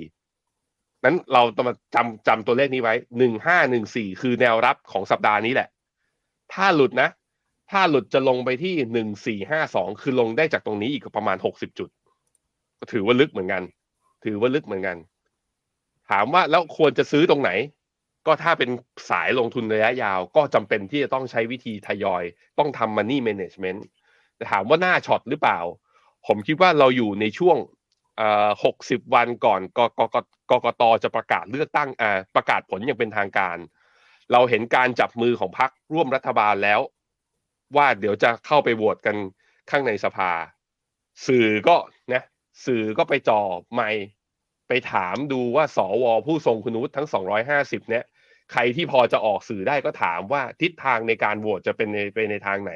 [1.06, 5.70] นั้นเราต้องมาจำจำตัวเลขนี้ไว้หนึ่งห้าหนึ่งสี่คือแนวรับของสัปดาห์นี้แหละ
[6.54, 7.10] ถ้าหลุดนะ
[7.72, 11.90] ถ้าหลุดจะลงไปที่หนึ่งสี่ห้าสองคือลงได้จากตรงนี้อีกประมาณหกสิบจุด
[12.92, 13.64] ถือว่าลึกเหมือนกัน
[14.26, 14.98] ถือว่าลึกเหมือนกัน
[16.10, 17.52] ถามว่าแล้วควรจะซื้อตรงไหน
[18.28, 18.70] ก็ถ้าเป็น
[19.10, 22.24] สายลงทุนระยะยาว ก็จำเป็นที่จะต้องใช้วิธีทยอย
[22.60, 23.80] ต้องทำ money management
[24.36, 25.60] แต่ถามว่าหน้าช็อตหรือเปล่า
[26.28, 27.58] ผมคิดว่าเราอยู่ในช่วง
[28.64, 30.02] หกสิบวันก่อนกก
[30.52, 31.90] กกตจะประกาศเลือกตั้ง
[32.36, 33.58] ประกาศผลอย่างเป็นทางการ
[34.32, 36.80] เราเห็นการจับมือของพรรคร่วมรัฐบาลแล้ว
[37.78, 39.16] ว่าเดี๋ยวจะเข้าไปโหวตกัน
[39.70, 40.32] ข้างในสภา
[41.28, 41.76] สื่อก็
[42.14, 42.24] นะ
[42.66, 43.42] สื่อก็ไปจ่อ
[43.76, 43.90] ไม่
[44.68, 47.08] ไปถามดูว่าสวผู้ทรงคุณวุฒิทั้ง
[47.48, 48.04] 250 เนี่ย
[48.52, 52.72] ใครที่พอจะออกสื่อได้ก็ถามว่าทิศทางในการโหวตจะเป็นในไปในทางไหน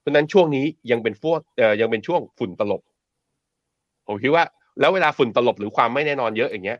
[0.00, 2.82] เพราะนั้นช่วงนี้ยังเป็นฟวเอ่อยังเป็นช่วงฝุ่นตลบ
[4.06, 4.44] ผมคิดว่า
[4.80, 6.78] แล้วเวลาฝุ่นตลบหรือความไม่แน่นอนเยอะอย่างเงี้ย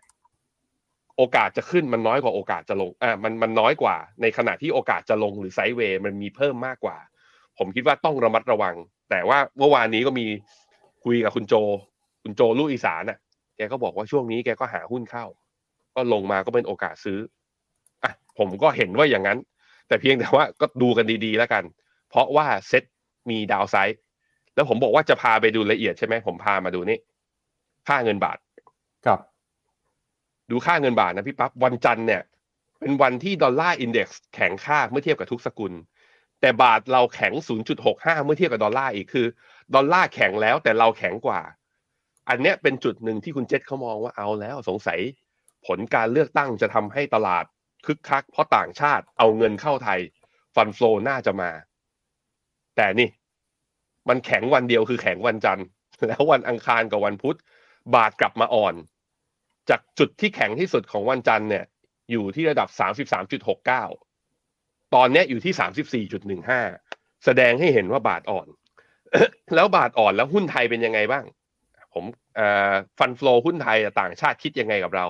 [1.21, 6.97] โอกาสจะขึ้นมันน้อยกว่าโอกาสจะลงอ่ามันมันน้อยกว่า ในขณะที่โอกาสจะลงหรือไซด์เวย์มันมีเพิ่มมากกว่า
[7.59, 8.75] ผมคิดว่าต้องระมัดระวัง
[9.11, 10.27] แต่ว่าเมื่อวานนี้ก็มี
[11.05, 11.55] คุยกับคุณโจ
[12.23, 13.19] คุณโจลูกอีสานอะ
[13.57, 15.25] แกก็บอกว่าช่วงนี้แกก็หาหุ้นเข้า
[15.95, 17.19] ก็ลงมาก็เป็นโอกาสซื้อ
[18.05, 19.39] อะผมก็เห็นว่าอย่างนั้น
[19.89, 21.65] แต่เพียงแต่ว่าก็ดูกันดีๆแล้วกัน
[22.11, 22.85] เพราะว่าเซ็ต
[23.31, 24.01] มีดาวไซด์
[24.55, 26.99] แล้วผมบอกว่าจะพาไปดูละเอียดใช่ไหมผมพามาดูนี่
[27.89, 28.39] ค่าเงินบาท
[29.07, 29.21] ครับ
[30.51, 32.23] ดูค่าเงินบาทนะพี่ปั๊บวันจันทร์เนี่ย
[32.81, 35.73] เป็นวันที่ Dollar Index แข็งค่าเมื่อเทียบกับทุกสกุล
[36.41, 37.33] แต่บาทเราแข็ง
[37.81, 39.27] 0.65 เมื่อเทียบกับดอลลาร์อีกคือ
[39.75, 41.41] ดอลลาร์แข็งแล้วแต่เราแข็งกว่า
[42.29, 45.01] อันเนี้ยเป็นจุดหนึ่งที่คุณเจษเขามองว่าเอาแล้วสงสัย
[45.67, 47.45] ผลการเลือกตั้งจะทำให้ตลาด
[47.87, 50.01] คึกคัก เพราะต่างชาติเอาเงินเข้าไทย
[50.55, 51.51] fund flow น่าจะมา
[52.77, 53.09] แต่นี่
[54.09, 55.67] มันแข็งวันเดียวคือแข็งวันจันทร์
[56.07, 57.39] แล้ววันอังคารกับวันพุธ
[57.95, 58.75] บาทกลับมาอ่อน
[59.69, 61.65] จากจุดที่แข็งที่สุดของวันจันทร์เนี่ย
[62.11, 62.69] อยู่ที่ระดับ
[64.17, 66.07] 33.69 ตอนนี้อยู่ที่
[66.65, 68.49] 34.15 แสดงให้เห็นว่าบาทอ่อน
[69.55, 71.25] แล้วบาทอ่อนแล้วหุ้นไทยเป็นยังไงบ้าง
[71.95, 72.05] ผม
[72.99, 75.07] ฟันฟลอหุ้นไทยต่างชาติคิดยังไงกับเรา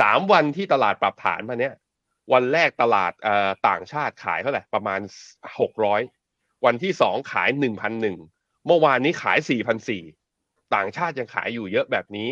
[0.00, 1.74] สามวันที่ตลาดปรับฐานมาเนี้ย
[2.32, 3.12] วันแรกตลาด
[3.68, 5.00] ต่างชาติขายเท่าไหร่ประมาณ
[5.82, 7.48] 600 วันที่สองขาย
[8.06, 9.38] 1,001เมื่อวานนี้ขาย
[10.06, 12.28] 4,004ต่างชาติยังขายอยู่เยอะแบบนี้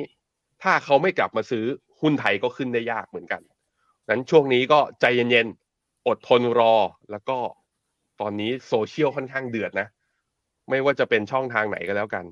[0.62, 1.64] ถ้าเขาไม่กลับมาซื้อ
[2.00, 3.42] หุ้นไทยก็ขึ้นได้ยากเหมือนกัน
[4.08, 6.74] นั้นช่วงนี้ก็ใจเย็นๆ อดทนรอ
[7.10, 7.38] แล้วก็
[8.20, 9.88] ตอนนี้โซเชียลค่อนข้างเดือดนะ
[10.70, 12.24] ไม่ว่าจะเป็นช่องทางไหนก็แล้วกัน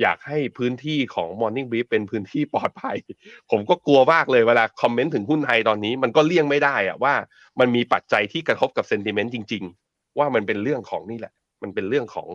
[0.00, 2.96] อยากให้พื้นที่ของ Morning Brief เป็นพื้นที่ปลอดภัย
[3.50, 7.14] ผมก็กลัวมากเลยเวลาคอมเมนต์ถึงหุ้นไทยตอนนี้ มันก็เลี่ยงไม่ได้อะว่า
[7.60, 12.28] มันมีปัจจัยที่กระทบกับเซนติเมนต์จริง ๆ ว่ามันเป็นเรื่องของนี่แหละ มันเป็นเรื่องของ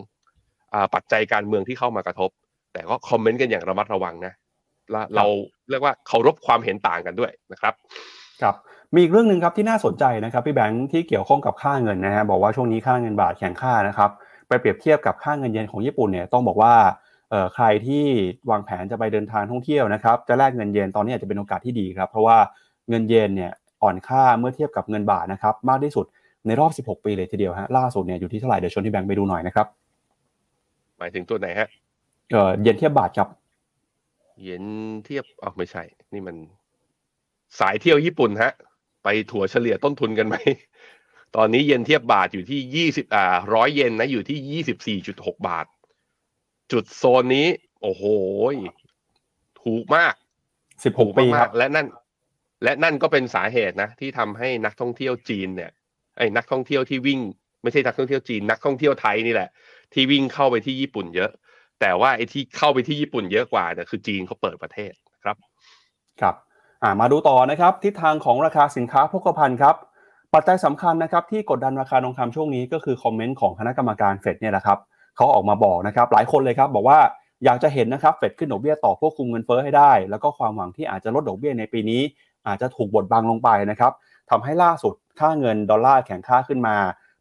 [0.73, 2.29] อปัจจัยการเมืองที่เข้ามากระทบ
[2.73, 4.33] แต่ก็คอมเมนต์กันอย่างระมัดระวังนะ
[5.15, 5.25] เรา
[5.69, 7.73] เรียกว่าเคารพความเห็นต่างกันด้วยนะครับ
[8.41, 8.55] ครับ
[8.93, 14.09] มีอีกเรื่องหนึ่งครับที่น่าสนใจนะครับพี่แบงค์ที่เกี่ยวข้องกับค่าเงินนะฮะบอกว่าช่วงนี้ค่าเงินบาทแข็งค่านะครับ
[14.47, 16.73] ไปเปรียบเทียบกับค่าเงินเยนของญี่ปุ่นเนี่ยต้องบอกว่า
[17.29, 18.05] เอ่อใครที่
[18.49, 22.37] วางแผนจะไปเดินทางท่องเที่ยวนะครับจะแลกเงินเยนตอนนี้อาจจะเป็นโอกาสที่ดีครับเพราะว่า
[22.89, 23.51] เงินเยนเนี่ย
[23.83, 26.05] อ่อนค่าเมื่อเทียบกับเงินบาทนะครับมากที่สุด
[26.47, 29.67] ในรอบ 16 ปีเลยทีเดียวฮะล่าสุดเนี่ยอยู่ที่เท่าไหร่เดี๋ยวชนที่แบงค์ไปดูหน่อยนะครับ
[30.97, 31.67] หมายถึงตัวไหนฮะ
[32.31, 33.27] เออเยนเทียบบาทครับ
[34.43, 34.65] เย็น
[35.05, 36.35] เทียบอ๋อไม่ใช่ นี่มัน
[37.59, 38.51] สายเที่ยวญี่ปุ่นฮะ
[39.03, 40.35] ไปถั่วเฉลี่ยต้นทุนกันไหม
[41.35, 45.65] ตอนนี้เยนเทียบบาทอยู่ที่ยี่สิบอ่าร้อยเยนนะ อยู่ที่ยี่สิบสี่จุดหกบาท
[46.71, 47.47] จุดโซนนี้
[47.81, 48.03] โอ้โห
[49.61, 50.13] ถูกมาก
[50.63, 51.87] 16ปีครับ และนั่น
[52.63, 55.71] และนั่นก็เป็นสาเหตุนะ ที่ทำให้นักท่องเที่ยวจีนเนี่ย
[56.17, 57.19] ไอ้นักท่องเที่ยวที่วิ่ง
[57.63, 59.49] ไม่ใช่นักท่องเที่ยวจีน นักท่องเที่ยวไทยนี่แหละ
[59.93, 61.31] ที่วิ่งเข้าไปที่ญี่ปุ่นเยอะ
[61.81, 64.91] แต่ว่าไอ้ที่เข้าไปที่ญี่ปุ่นเยอะกว่าเนี่ยคือจีนเขาเปิดประเทศ
[65.23, 65.37] ครับ
[66.21, 66.35] ครับ
[67.01, 69.75] มาดูต่อนะครับทิศทางของราคาสินค้าโภคภัณฑ์ครับ
[70.33, 74.79] ปัจจัยสำคัญนะครับที่กดดันราคาทองคำช่วงนี้ก็คือคอมเมนต์ของคณะกรรมการเฟดเนี่ยแหละครับ
[75.15, 76.99] เขาออกมาบอกนะครับหลายคนเลยครับบอกว่า
[77.45, 82.01] อยากจะเห็นนะครับเฟดขึ้นดอกเบี้ยต่อควบคุมเงินเฟ้อให้ได้ แล้วก็ความหวังที่อาจจะลดดอกเบี้ยในปีนี้
[82.47, 83.91] อาจจะถูกบดบังลงไปนะครับ
[84.29, 86.75] ทำให้ล่าสุดค่าเงินดอลลาร์แข็งค่าขึ้นมา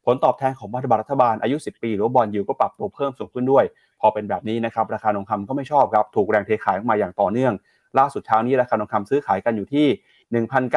[0.04, 3.64] ผลตอบแทนของพันธบัตรรัฐบาลอายุ 10 ปี หรือบอลยูก็ปรับตัวเพิ่มสูงขึ้นด้วย
[4.02, 7.52] พอเป็นแบบนี้นะครับราคาทองคำก็ไม่ชอบครับถูกแรงเทขายออกมาอย่างต่อเนื่อง
[7.98, 9.86] ล่าสุดเช้านี้ราคาทองคำซื้อขายกันอยู่ที่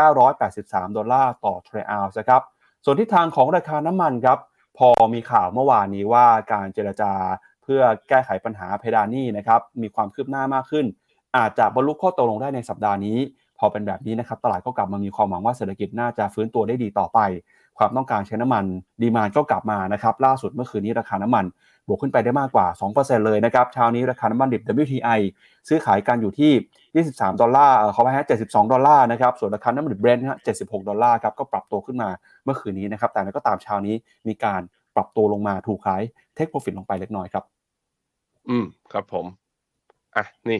[0.07, 2.41] 1,983 ดอลลาร์ต่อทรัลล์นะครับ
[2.85, 4.39] ส่วนทิศทางของราคาน้ำมันครับ
[4.77, 7.11] พอมีข่าวเมื่อวานนี้ว่าการเจรจา
[7.63, 10.85] เพื่อแก้ไขปัญหาเพดานนี้นะครับมีความคืบหน้ามากขึ้น
[11.37, 13.17] อาจจะบรรลุข้อตกลงได้ในสัปดาห์นี้
[13.59, 17.19] พอเป็นแบบนี้นะครับตลาดก็กลับมามีความหวังว่าเศรษฐกิจน่าจะฟื้นตัวได้ดีต่อไป
[17.77, 18.65] ความต้องการใช้น้ำมัน
[19.01, 21.45] ดีมานก็กลับมานะครับล่าสุดเมื่อคืนนี้ราคาน้ำมัน
[21.87, 25.19] บวกขึ้นไปได้มากกว่า 2%เลยนะครับเช้านี้ราคาน้ำมันดิบ WTI
[25.67, 32.09] ซื้อขายกันอยู่ที่ 23 ดอลลาร์เอ่อขอไปฮะ72 ดอลลาร์นะครับส่วนราคาน้ำมันดิบเบรนท์ฮะ76 ดอลลาร์ครับก็ปรับตัวขึ้นมา
[32.43, 33.95] เมื่อคืนนี้นะครับแต่ก็ตามเช้านี้
[34.27, 34.61] มีการ
[34.95, 36.01] ปรับตัวลงมาถูกขาย
[36.35, 37.43] เทคโปรฟิตลงไปเล็กน้อยครับ
[38.49, 39.25] อืมครับผม
[40.15, 40.59] อะนี่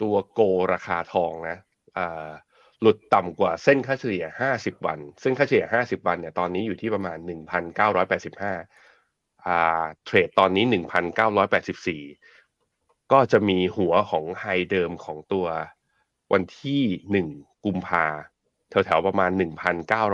[0.00, 0.40] ตัวโก
[0.72, 1.56] ราคาทองนะ
[1.96, 2.30] อ่า
[2.80, 4.24] หลุดต่ำกว่าเส้นค่าเฉลี่ย
[4.56, 7.18] 50 วัน ซึ่งค่าเฉลี่ย 50 วันเนี่ยตอนนี้อยู่ที่ประมาณ
[8.10, 10.64] 1,985อ่าเทรดตอนนี้
[11.48, 15.46] 1,984 ก็จะมีหัวของไฮเดิมของตัว
[16.32, 16.82] วันที่
[17.24, 18.06] 1 กุมภา
[18.70, 19.30] แถวๆประมาณ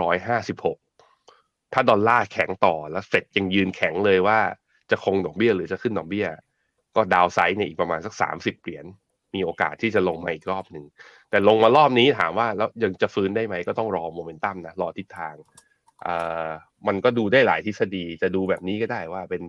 [0.04, 4.38] 1,956 ถ้าดอลลาร์แข็งต่อแล้วเฟดยังยืนแข็งเลยว่า
[4.90, 6.26] จะคงดอกเบี้ยหรือจะขึ้นดอกเบี้ย
[6.96, 8.86] ก็ดาวไซด์เนี่ยอีกประมาณสัก 30 เหรียญ
[9.34, 10.84] มีโอกาสที่จะลงมาอีกรอบหนึ่ง
[11.30, 15.34] แต่ลงมารอบนี้ถามว่าแล้วยังจะฟื้นได้ไหมก็ต้องรอโมเมนตัมนะรอทิศทาง
[16.06, 16.48] อ่า
[16.86, 19.42] มันก็ดูได้หลายทฤษฎีจะดูแบบนี้ก็ได้ว่าเป็น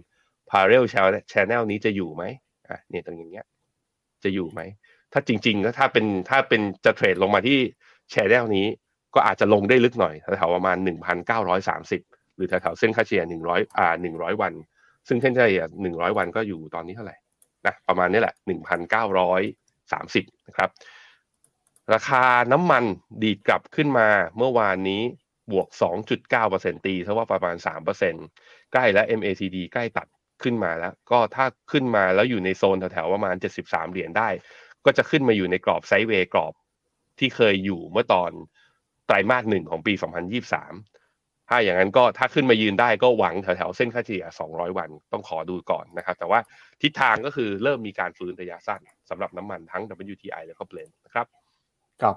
[0.50, 0.84] parallel
[1.32, 2.24] channel นี้จะอยู่ไหม
[2.70, 3.46] อะเนี่ยตรงอย่างเงี้ย
[4.24, 4.62] จะอยู่ไหม
[5.14, 7.60] ถ้าจริงๆก็ถ้าเป็นถ้าเป็นจะเทรดลงมาที่
[8.14, 8.68] channel นี้
[9.16, 10.78] ก็อาจจะลงได้ลึกหน่อยแถวๆประมาณ
[11.58, 14.54] 1,930 หรือแถวๆเส้นค่าเฉลี่ย100อ่า100 วัน
[15.08, 17.16] ซึ่งเส้นเฉลี่ย100 วันก็อยู่ตอนนี้เท่าไหร่
[17.68, 18.36] นะประมาณนี้แหละ
[19.94, 20.70] 30นะครับ
[21.94, 22.84] ราคาน้ำมัน
[23.24, 25.02] ดีดกลับขึ้นมาเมื่อวานนี้
[25.52, 25.68] บวก
[26.28, 27.56] 2.9%ตีเท่าว่าประมาณ
[28.14, 30.08] 3%ใกล้และ MACD ใกล้ตัด
[30.44, 34.30] ขึ้นมาแล้ว ก็ถ้าขึ้นมาแล้วอยู่ในโซนแถวๆประมาณ 73 เหรียญได้
[34.86, 36.54] ก็จะขึ้นมาอยู่ในกรอบไซด์เวย์กรอบ
[37.20, 38.32] ที่เคยอยู่เมื่อตอน
[39.08, 39.94] ไตรมาสหนึ่งของปี
[40.72, 46.40] 2023 ถ้าอย่างนั้นก็ถ้าขึ้นมายืนได้ก็หวังแถวๆเส้นค่าเฉลี่ย 200 วันต้องขอดูก่อนนะครับ แต่ว่า
[46.82, 51.26] ทิศทางก็คือเริ่มมีการฟื้นระยะสั้น สำหรับน้ำมันทั้ง WTI แล้วก็ Brent นะครับ
[52.02, 52.16] ครับ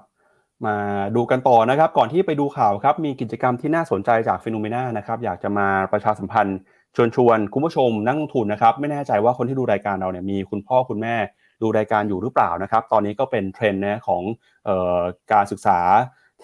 [0.67, 0.77] มา
[1.17, 6.59] ดูกันต่อนะครับ ก่อนที่ไปดูข่าวครับ มีกิจกรรมที่น่าสนใจจาก FINNOMENA นะครับ อยากจะมาประชาสัมพันธ์
[6.97, 11.15] ชวนชวนคุณผู้ชมนักลงทุนนะครับ ไม่แน่ใจว่าคนที่ดูรายการเราเนี่ยมีคุณพ่อคุณแม่
[11.63, 14.23] ดูรายการอยู่หรือเปล่านะครับ ตอนนี้ก็เป็นเทรนด์นะของ
[14.69, 15.01] ออ
[15.33, 15.79] การศึกษา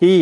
[0.00, 0.16] ที่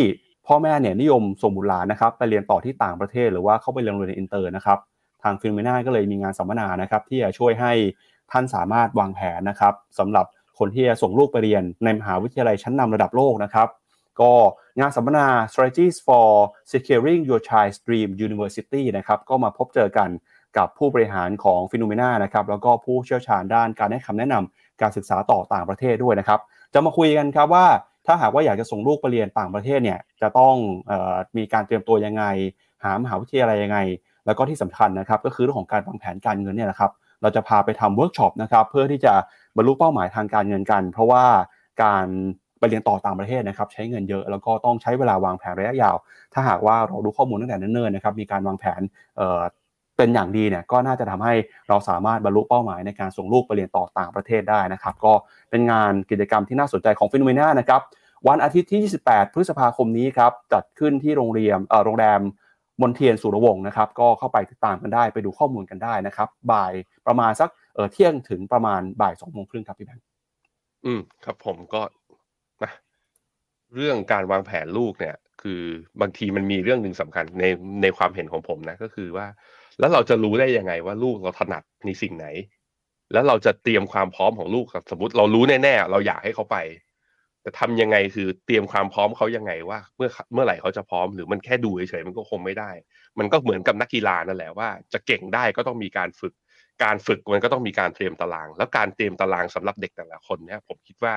[0.47, 4.79] พ่อแม่เนี่ยนิยมส่งบุตรหลานนะครับ ไปเรียนต่อที่ต่างประเทศ หรือว่าเข้าไปเรียนโรงเรียนอินเตอร์นะครับ
[5.23, 7.73] ทาง FINNOMENA ก็เลยมีงานสัมมนานะครับ ที่จะช่วยให้
[8.31, 10.25] ท่านสามารถวางแผนนะครับสำหรับ
[10.59, 13.67] คนที่จะส่งลูกไปเรียนในมหาวิทยาลัยชั้นนำระดับโลกนะครับ
[14.21, 14.33] ก็
[14.79, 16.27] งานสัมมนา strategies for
[16.71, 20.09] securing your child's dream university นะครับก็มาพบเจอกัน
[20.57, 26.39] กับผู้บริหารของฟิโนเมนานะครับแล้วก็ผู้เชี่ยวชาญด้านการให้คำแนะนำการศึกษาต่อต่างประเทศด้วยนะครับ
[26.73, 27.65] จะมาคุยกันครับว่า
[28.05, 30.55] ถ้าหากว่าอยากจะส่งลูกไปเรียนต่างประเทศเนี่ยจะต้อง
[30.89, 32.23] ออมีการเตรียมตัวยังไง
[32.83, 33.79] หามหาวิทยาลัยยังไง
[34.25, 39.13] แล้วก็ที่สำคัญนะครับก็คือเรื่องของการวางแผนการเงินเนี่ยนะครับ เราจะพาไปทำเวิร์กช็อปนะครับเพื่อที่จะ
[39.57, 41.23] บรรลุเป้าหมายทางการเงินกัน เพราะว่า
[41.83, 42.05] การ
[42.59, 45.95] ไปเรียนต่อต่างประเทศนะครับใช้เงินเยอะแล้วก็ต้องใช้เวลาวางแผนระยะยาว
[46.33, 48.81] ถ้าหากว่าเราดูข้อมูลตั้งแต่เนิ่นๆนะครับมีการวางแผน
[49.17, 51.33] เเป็นอย่างดีเนี่ยก็น่าจะทำให้
[51.69, 55.13] เราสามารถบรรลุเป้าหมายในการส่งลูกไปเรียนต่อต่างประเทศได้นะครับก็
[55.49, 57.81] เป็นงานกิจกรรมที่น่าสนใจของ FINNOMENA นะครับ
[58.27, 62.19] วันอาทิตย์ที่ 28 พฤษภาคมนี้ครับจัดขึ้นที่โรงเรียนเออโรงแรม
[62.81, 66.73] มนเทียนสุรวงศ์นะครับก็เข้าไปติดตามกันได้ไปดูข้อมูลกันได้นะครับ บ่าย
[67.07, 70.05] ประมาณสักเออเที่ยงถึงประมาณบ่ายสองโมงครึ่งครับพี่แบงค์
[70.85, 71.81] อืมครับผมก็
[72.63, 72.71] นะ
[73.75, 75.61] เรื่องการวางแผนลูกเนี่ย คือ
[76.01, 77.45] บางทีมันมีเรื่องหนึ่งสำคัญใน
[77.81, 79.27] ในความเห็นของผมนะก็คือว่า
[79.79, 82.27] แล้วเราจะรู้ได้ยังไงว่าลูกเราถนัดในสิ่งไหน
[83.13, 86.57] แล้วเราจะเตรียมความพร้อมของลูกสมมติเรารู้แน่ๆเราอยากให้เขาไป
[87.45, 92.71] แต่ทำยังไงคือเตรียมความพร้อมเขายังไงว่า เมื่อเมื่อไหร่เขาจะพร้อมหรือมันแค่ดูเฉยๆมันก็คงไม่ได้
[93.19, 96.33] มันก็เหมือนกับนักกีฬานั่นแหละว่า จะเก่งได้ก็ต้องมีการฝึก
[96.83, 101.15] การฝึกมันก็ต้องมีการเตรียมตาราง แล้วการเตรียมตารางสำหรับเด็กแต่ละคนเนี่ยผมคิดว่า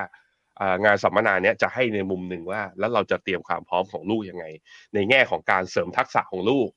[0.85, 4.45] งานสัมมนาเนี้ยจะให้ในมุมหนึ่งว่า แล้วเราจะเตรียมความพร้อมของลูกยังไง
[4.93, 6.69] ในแง่ของการเสริมทักษะของลูก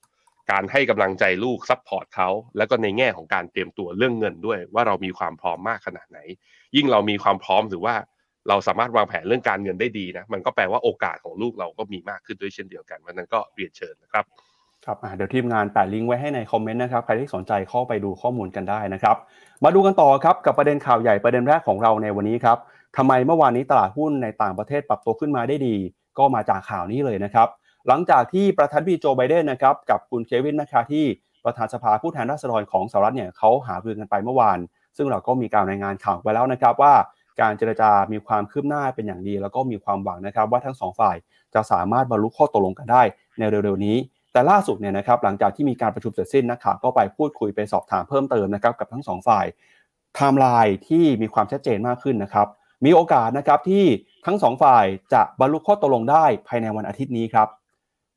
[0.53, 6.19] การให้กำลังใจลูก support เขาแล้วก็ในแง่ของการเตรียมตัวเรื่องเงินด้วย ว่าเรามีความพร้อมมากขนาดไหน
[6.77, 7.95] ยิ่งเรามีความพร้อมหรือว่า
[8.49, 14.25] เราสามารถวางแผนเรื่องการเงินได้ดีนะมันก็แปลว่าโอกาสของลูกเราก็มีมากขึ้นด้วยเช่นเดียวกันวันนั้นก็เรียนเชิญนะครับ
[14.85, 19.17] ครับเดี๋ยวทีมงานแปะลิงก์ไว้ให้ในคอมเมนต์นะครับใครที่สนใจเข้าไปดูข้อมูลกันได้นะครับ
[19.65, 22.59] มาดูกันต่อครับกับประเด็นข่าวใหญ่ประเด็นแรกของเราในวันนี้ครับ
[22.97, 25.77] ทำไมเมื่อวานนี้ตลาดหุ้นในต่างประเทศปรับตัวขึ้นมาได้ดี
[26.19, 27.49] ก็มาจากข่าวนี้เลยนะครับ
[27.89, 31.07] หลังจากที่ประธานพิโจไบเดนนะครับกับคุณเควินแมคคาที่
[31.45, 34.59] ประธานสภาผู้แทนราษฎรของสหรัฐเนี่ยเขาหารือกันไปเมื่อวาน
[34.97, 36.95] ซึ่งเราก็มีการรายงานข่าวไปแล้วนะครับว่า
[37.41, 41.17] การเจรจามีความคืบหน้าเป็นอย่างดี แล้วก็มีความหวังนะครับ ว่าทั้งสองฝ่าย
[41.55, 43.03] จะสามารถบรรลุข้อตกลงกันได้
[43.39, 43.97] ในเร็วๆนี้
[44.33, 49.47] แต่ล่าสุดเนี่ยนะครับหลังจากที่มีการประชุมเสร็จสิ้นนักข่าวก็ไปพูดคุยไปสอบถามเพิ่มเติมนะครับกับทั้งสองฝ่าย
[50.15, 52.47] ไทม์ไลน์ที่มีความชัดเจนมากขึ้นนะครับ
[52.85, 53.85] มีโอกาสนะครับที่
[54.27, 57.49] ทั้งสองฝ่ายจะบรรลุข้อตกลงได้ภายในวันอาทิตย์นี้ครับ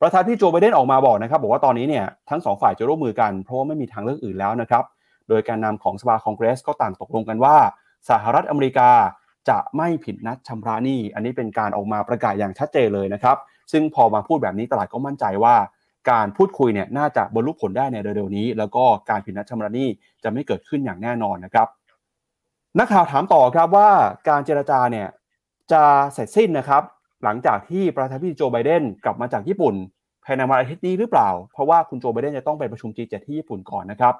[0.01, 4.83] ประธานที่โจไบเดนออกมาบอกนะครับ บอกว่าตอนนี้เนี่ยทั้งสองฝ่ายจะร่วมมือกันเพราะว่าไม่มีทางเลือกอื่นแล้วนะครับ
[5.29, 7.57] โดยการนำของสภาคองเกรสก็ต่างตกลงกันว่า
[8.09, 8.89] สหรัฐอเมริกา
[9.49, 13.37] จะไม่ผิดนัดชำระหนี้ อันนี้เป็นการออกมาประกาศอย่างชัดเจนเลยนะครับ
[13.71, 15.55] ซึ่งพอมาพูดแบบนี้ตลาดก็มั่นใจว่า
[16.11, 19.87] การพูดคุยเนี่ยน่าจะบรรลุผลได้ในเร็วๆนี้ แล้วก็การผิดนัดชำระหนี้
[20.23, 21.67] จะไม่เกิดขึ้นอย่างแน่นอนนะครับ
[22.79, 23.89] นักข่าวถามต่อครับว่า
[24.29, 25.07] การเจรจาเนี่ย
[25.71, 26.83] จะเสร็จสิ้นนะครับ
[27.23, 29.75] หลังจากที่ประธานาธิบดีโจไบเดนกลับมาจากญี่ปุ่น
[30.25, 34.13] ภายในวันอาทิตย์นี้หรือเปล่า เพราะว่าคุณโจไบเดนจะต้องไปประชุม G7 ที่ญี่ปุ่นก่อนนะครับ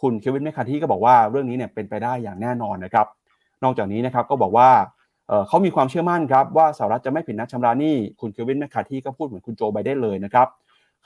[0.00, 3.06] คุณเควินแมคคาที่ก็บอกว่าเรื่องนี้เนี่ยเป็นไปได้อย่างแน่นอนนะครับ
[3.64, 4.70] นอกจากนี้นะครับก็บอกว่า
[5.48, 10.48] เขามีความเชื่อมั่นครับว่าสหรัฐจะไม่ผิดนัดชำระหนี้คุณเควินแมคคาที่ก็พูดเหมือนคุณโจไบเดนเลยนะครับ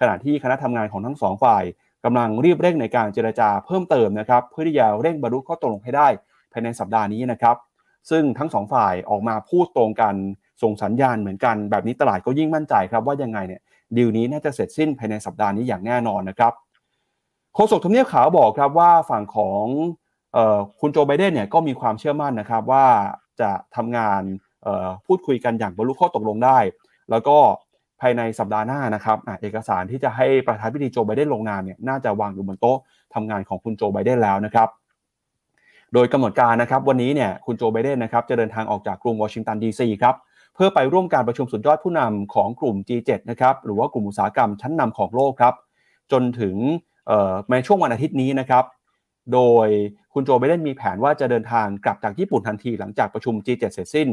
[0.01, 1.63] ขณะที่คณะทำงานของทั้งสองฝ่าย
[2.05, 6.09] กำลังรีบเร่งในการเจรจาเพิ่มเติมนะครับเพื่อที่จะเร่งบรรลุข้อตกลงให้ได้
[6.53, 7.57] ภายในสัปดาห์นี้นะครับ
[8.11, 10.15] ซึ่งทั้งสองฝ่ายออกมาพูดตรงกัน
[10.63, 13.61] ส่งสัญญาณเหมือนกันแบบนี้ตลาดก็ยิ่งมั่นใจครับว่ายังไงเนี่ย
[13.97, 16.53] ดีลนี้น่าจะเสร็จสิ้นภายในสัปดาห์นี้อย่างแน่นอนนะครับ
[17.55, 19.65] โฆษกทำเนียบขาวบอกครับว่าฝั่งของ
[20.81, 22.87] คุณโจไบเดนเนี่ยก็มีความเชื่อมั่นนะครับว่า
[23.41, 24.23] จะทำงาน
[25.07, 26.59] พูดคุยกันอย่างบรรลุข้อตกลงได้
[27.11, 27.37] แล้วก็
[28.01, 32.79] ภายในสัปดาห์หน้านะครับเอกสารที่จะให้ประธานพิธีโจไบเดนลงนามเนี่ยน่าจะวางอยู่บนโต๊ะ
[33.15, 34.69] ทำงานของคุณโจไบเดนแล้วนะครับ
[35.95, 40.15] โดยกำหนดการนะครับวันนี้เนี่ยคุณโจไบเดนนะครับจะเดินทางออกจากกรุงวอชิงตันดีซีครับ
[40.55, 45.55] เพื่อไปร่วมการประชุมสุดยอดผู้นำของกลุ่ม G7 นะครับหรือว่ากลุ่มอุตสาหกรรมชั้นนำของโลกครับ
[46.13, 46.57] จนถึง
[47.51, 48.65] ในช่วงวันอาทิตย์นี้นะครับ
[49.33, 49.69] โดย
[50.15, 54.09] คุณโจไบเดนมีแผนว่าจะเดินทางกลับจากญี่ปุ่นทันทีหลังจากประชุม G7 เสร็จสิ้น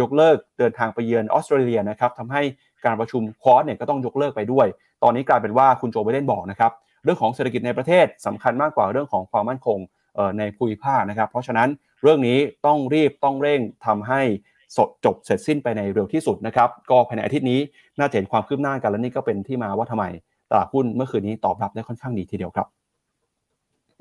[0.00, 2.42] ยกเลิกเดินทางไปเยือนออสเตรเลียนะครับทำให้
[2.84, 4.66] การประชุมคอร์สเนี่ยก็ต้องยกเลิกไปด้วย
[5.02, 6.72] ตอนนี้กลายเป็นว่าคุณโจไบเดนบอกนะครับ
[7.04, 9.78] เรื่องของเศรษฐกิจในประเทศสำคัญมากกว่าเรื่องของความมั่นคง
[10.38, 11.68] ในภูมิภาคนะครับ เพราะฉะนั้น
[12.02, 14.20] เรื่องนี้ต้องรีบต้องเร่งทำให้
[14.76, 17.60] สดจบเสร็จสิ้นไปในเร็วที่สุดนะครับก็ภายในอาทิตย์นี้
[17.98, 20.04] น่าจะเห็นความคืบหน้ากันและนี่ก็เป็นที่มาว่าทำไม
[20.50, 22.66] ตลาดหุ้นเมื่อคืนนี้ตอบรับได้ค่อนข้างดีทีเดียวครับ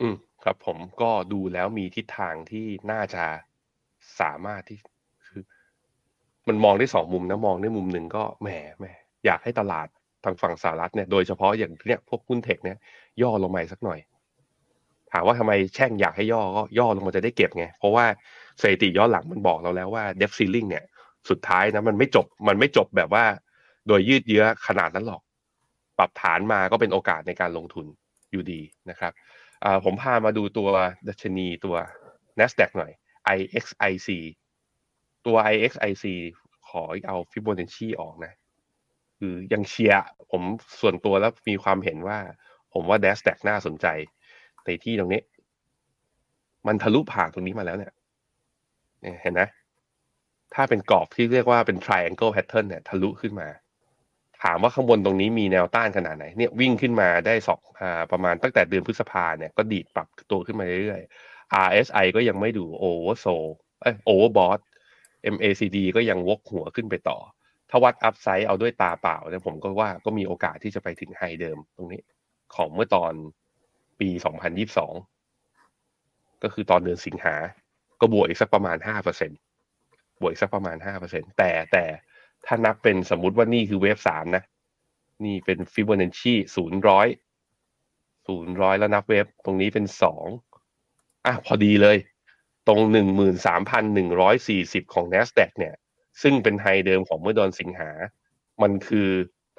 [0.01, 0.15] อืม
[0.49, 3.23] ครับผมก็ดูแล้วมีทิศทางที่น่าจะ
[4.19, 4.79] สามารถที่
[5.27, 5.43] คือ
[6.47, 8.85] มันมองได้สองมุมนะมองในมุมหนึ่งก็แหมแหม
[9.25, 9.87] อยากให้ตลาด
[10.23, 12.77] ทางฝั่งสหรัฐเนี่ยโดยเฉพาะอย่างเนี้ยพวกหุ้นเทคเนี่ย
[13.21, 13.99] ย่อลงมาสักหน่อย
[15.11, 18.05] ถามว่าทำไมแช่งอยากให้ย่อก็ย่อลงมาจะได้เก็บไง เพราะว่า
[18.61, 20.83] สถิติย้อนหลังมันบอกเราแล้วว่าเดฟซีลิงเนี่ย
[21.29, 23.25] สุดท้ายนะมันไม่จบมันไม่จบแบบว่า
[23.87, 25.21] โดยยืดเยื้อขนาดนั้นหรอก
[25.97, 27.85] ปรับฐานมาก็เป็นโอกาสในการลงทุน
[28.31, 29.13] อยู่ดีนะครับ
[29.85, 30.69] ผมพามาดูตัว
[31.07, 31.75] ดัชนีตัว
[32.39, 32.91] NASDAQ หน่อย
[33.37, 34.09] IXIC
[35.25, 36.05] ตัว IXIC
[36.67, 38.33] ขอเอาฟิโบนัชชีออกนะ
[39.17, 39.99] คือยังเชียร์
[40.31, 40.41] ผม
[40.81, 42.19] ส่วนตัวแล้วมีความเห็นว่า
[42.73, 43.87] ผมว่า NASDAQ น่าสนใจ
[44.65, 45.21] ในที่ตรงนี้
[46.67, 47.93] มันทะลุผ่านตรงนี้มาแล้วเนี่ย
[49.21, 49.41] เห็นไหม
[50.53, 53.47] ถ้าเป็นกรอบที่เรียกว่าเป็น triangle pattern เนี่ย ทะลุขึ้นมา
[54.43, 57.61] ถามว่าข้างบนตรงนี้มีแนวต้านขนาดไหนเนี่ยวิ่งขึ้นมาได้สอง
[58.11, 63.25] ประมาณตั้งแต่เดือนพฤษภาเนี่ยก็ดีดปรับตัวขึ้นมาเรื่อยๆ RSI ก็ยังไม่ดูโอเวอร์โซ
[63.81, 64.59] เอ้โอเวอร์บอท
[65.33, 67.17] MACD ก็ยังวกหัวขึ้นไปต่อ
[67.69, 72.01] ถ้าวัด upside เอาด้วยตาเปล่าเนี่ยผมก็ว่าก็มีโอกาสที่จะไปถึง high เดิมตรงนี้
[72.55, 73.13] ของเมื่อตอน
[73.99, 74.09] ปี
[75.25, 77.35] 2022 ก็คือตอนเดือนสิงหา
[78.01, 78.77] ก็บวกอีกสักประมาณ
[79.49, 81.85] 5%บวกอีกสักประมาณ 5%แต่แต่
[82.45, 84.43] ถ้านับเป็นสมมุติว่านี่คือ wave สามนะ
[85.25, 87.07] นี่เป็นฟิโบนัชชีศูนย์ร้อย
[88.27, 90.25] ศูนย์ร้อยแล้วนับ wave ตรงนี้เป็นสอง
[91.25, 91.97] อะพอดีเลย
[92.67, 95.75] ตรงหนึ่งหมื่นสามพันหนึ่งร้อยสี่สิบของ NASDAQ เนี่ย
[96.21, 97.89] ซึ่งเป็น high เดิมของเมื่อตอนสิงหา
[98.61, 99.09] มันคือ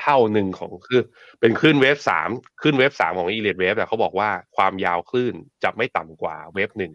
[0.01, 1.03] เท่าหนึ่งของคือ
[1.41, 6.93] เป็นคลื่น wave สามคลื่น wave สามของ Elliott Wave เนี่ยเขาบอกว่าความยาวคลื่นจะไม่ต่ำกว่า wave หนึ่ง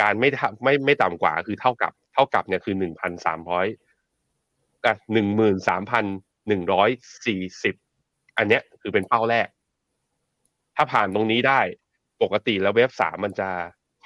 [0.00, 0.28] การไม่
[0.64, 3.66] ไม่ไม่ต่ำกว่าคือเท่ากับ เท่ากับเนี่ยคือหนึ่งพันสามร้อย
[4.86, 6.04] อะหนึ่งหมื่นสามพัน
[6.48, 6.90] หนึ่งร้อย
[7.26, 7.74] สี่สิบ
[8.38, 9.48] อันเนี้ยคือเป็นเป้าแรก
[10.76, 11.60] ถ้าผ่านตรงนี้ได้
[12.22, 13.48] ปกติแล้ว wave สามมันจะ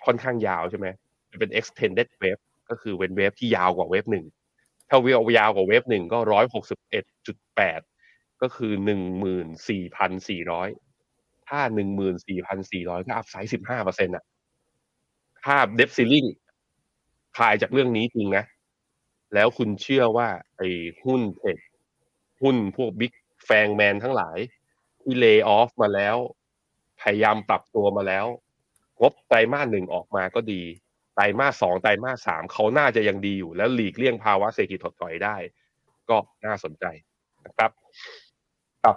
[0.04, 0.86] ค่อนข้างยาวใช่ไหม
[1.38, 4.24] เป็น extended wave ก็คือเป็น wave ที่ยาวกว่า wave หนึ่ง
[4.88, 7.80] ถ้า wave ยาวกว่า wave หนึ่งก็ร้อยหกสิบเอ็ดจุดแปด
[8.42, 10.68] ก็คือหนึ่งหมื่นสี่พันสี่ร้อย
[11.48, 14.24] ถ้าหนึ่งหมื่นสี่พันสี่ร้อยก็ upside สิบห้าเปอร์เซ็นต์อะ
[15.44, 16.24] ถ้า debt ceiling
[17.36, 18.44] คลายจากเรื่องนี้จริงนะ
[19.34, 20.68] แล้วคุณเชื่อว่าไอ้
[21.04, 21.58] หุ้น tech
[22.42, 23.12] หุ้นพวกบิ๊ก
[23.46, 24.38] แฟงแมนทั้งหลาย
[25.00, 26.16] ที่เลย์ออฟมาแล้ว
[27.00, 28.26] พยายามปรับตัวมาแล้ว
[29.00, 30.62] งบไตรมาสหนึ่งออกมาก็ดี
[31.14, 35.36] ไตรมาสสองไตรมาสสามเขาน่าจะยังดีอยู่ แล้วหลีกเลี่ยงภาวะเศรษฐกิจถดถอยได้
[36.10, 36.84] ก็น่าสนใจ
[37.46, 37.70] นะครับ
[38.84, 38.96] ครับ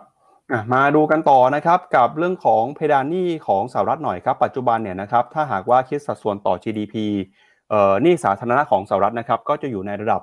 [0.74, 6.96] มาดูกันต่อนะครับกับเรื่องของเพดานหนี้ของสหรัฐหน่อยครับ ปัจจุบันเนี่ยนะครับถ้าหากว่าคิดสัดส่วนต่อ GDP
[8.06, 10.22] นี้สาธารณะของสหรัฐนะครับก็จะอยู่ในระดับ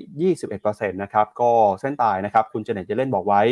[0.00, 3.42] 121%นะครับก็เส้นตายนะครับคุณเจเน็ตจะเล่นบอกไว้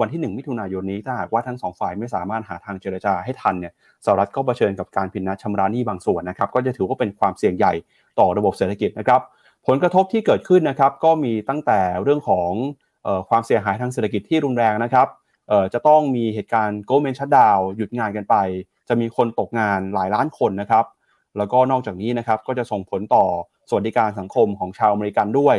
[0.00, 3.72] วันที่ 1 มิถุนายนนี้ถ้าหากว่าทั้งสองฝ่ายไม่สามารถหาทางเจรจาให้ทันเนี่ย
[4.04, 7.72] สหรัฐก็เผชิญกับการพินาศชำระหนี้บางส่วนนะครับก็จะถือว่าเป็นความเสี่ยงใหญ่
[8.18, 9.20] ต่อระบบเศรษฐกิจนะครับ
[9.66, 12.50] ผลกระทบที่เกิดขึ้นนะครับก็มีตั้งแต่เรื่องของ
[13.28, 15.08] ความเสียหายทางเศรษฐกิจที่รุนแรงนะครับ
[15.74, 18.36] จะต้องมีเหตุการณ์โกลเมนชัดดาวหยุดงานกันไป
[18.88, 20.84] จะมีคนตกงานหลายล้านคนนะครับ
[21.38, 23.24] แล้วก็นอกจากนี้นะครับก็จะส่งผลต่อ
[23.68, 25.56] สวัสดิการสังคมของชาวอเมริกันด้วย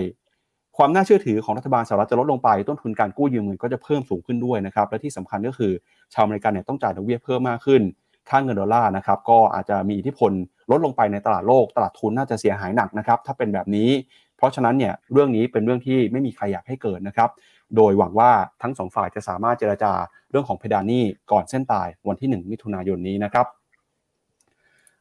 [0.77, 5.71] ความน่าเชื่อถือของรัฐบาลสหรัฐจะลดลงไป ต้นทุนการกู้ยืมเงินก็จะเพิ่มสูงขึ้นด้วยนะครับและที่สำคัญก็คือ
[6.13, 7.81] ชาวอเมริกันเนี่ยต้องจ่ายดอกเบี้ยเพิ่มมากขึ้น
[8.29, 10.31] ค่าเงินดอลลาร์นะครับก็อาจจะมีอิทธิพล
[10.71, 13.89] ลดลงไปในตลาดโลก ตลาดทุนน่าจะเสียหายหนักนะครับถ้าเป็นแบบนี้
[14.37, 17.29] เพราะฉะนั้นเนี่ยเรื่องนี้เป็นเรื่องที่ไม่มีใครอยากให้เกิดนะครับ
[17.75, 19.93] โดยหวังว่าทั้งสองฝ่ายจะสามารถเจรจา
[20.31, 23.45] เรื่องของเพดานนี้ก่อนเส้นตายวันที่ 1 มิถุนายนนี้นะครับ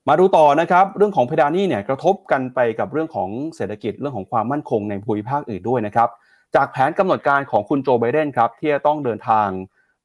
[0.08, 6.08] มาดูต่อนะครับเรื่องของเพดานหนี้เนี่ยกระทบกันไปกับเรื่องของเศรษฐกิจเรื่องของความมั่นคงในภูมิภาคอื่นด้วยนะครับ
[6.54, 9.48] จากแผนกำหนดการของคุณโจไบเดนครับที่จะต้องเดินทาง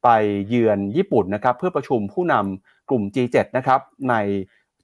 [0.04, 0.08] ไป
[0.48, 4.14] เยือนญี่ปุ่นนะครับเพื่อประชุมผู้นำกลุ่ม G7 นะครับใน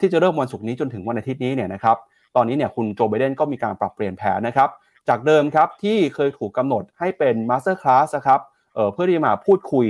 [0.01, 1.97] ที่จะเริ่มวันศุกร์นี้จนถึงวันอาทิตย์นี้เนี่ยนะครับ
[2.37, 4.69] ตอนนี้เนี่ยคุณโจไบเดนก็มีการปรับเปลี่ยนแผนนะครับ
[5.09, 8.41] จากเดิมครับที่เคยถูกกำหนดให้เป็น masterclass ครับ
[8.75, 9.87] เเพื่อที่มาพูดคุย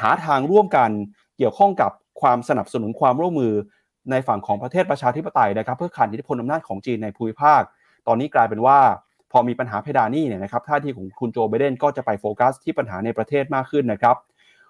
[0.00, 0.90] หาทางร่วมกัน
[1.38, 3.52] เกี่ยวข้องกับความสนับสนุนความร่วมมือ
[4.10, 7.62] ในฝั่งของประเทศประชาธิปไตยนะครับเพื่อขันอิทธิพลอำนาจของจีนในภูมิภาค
[8.06, 8.78] ตอนนี้กลายเป็นว่า
[9.32, 14.16] พอมีปัญหาเพดานนี่เนี่ยนะครับท่าทีของคุณโจไบเดนก็จะไปโฟกัสที่ปัญหาในประเทศมากขึ้นนะครับ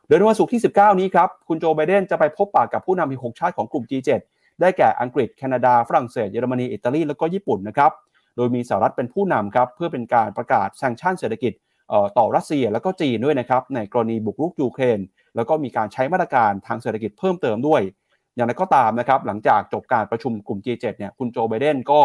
[0.07, 4.11] โดยในวันศุกร์ที่ 19 นี้ครับคุณโจไบเดนจะไปพบปะกับผู้นำอีก6ชาติของกลุ่ม G7
[4.61, 7.93] ได้แก่อังกฤษแคนาดา ฝรั่งเศสเยอรมนีอิตาลีแล้วก็ญี่ปุ่นนะครับ
[8.37, 11.53] โดยมีสหรัฐเป็นผู้นำครับเพื่อเป็นการประกาศแซงชั่นเศรษฐกิจ
[12.19, 14.99] ต่อรัสเซียแล้วก็จีนด้วยนะครับในกรณีบุกรุกยูเครน
[15.37, 17.83] แล้วก็มีการใช้มาตรการทางเศรษฐกิจเพิ่มเติมด้วย
[18.39, 22.01] อย่างไรก็ตามนะครับหลังจากจบการประชุมกลุ่ม G7 เนี่ยคุณโจไบเดนก็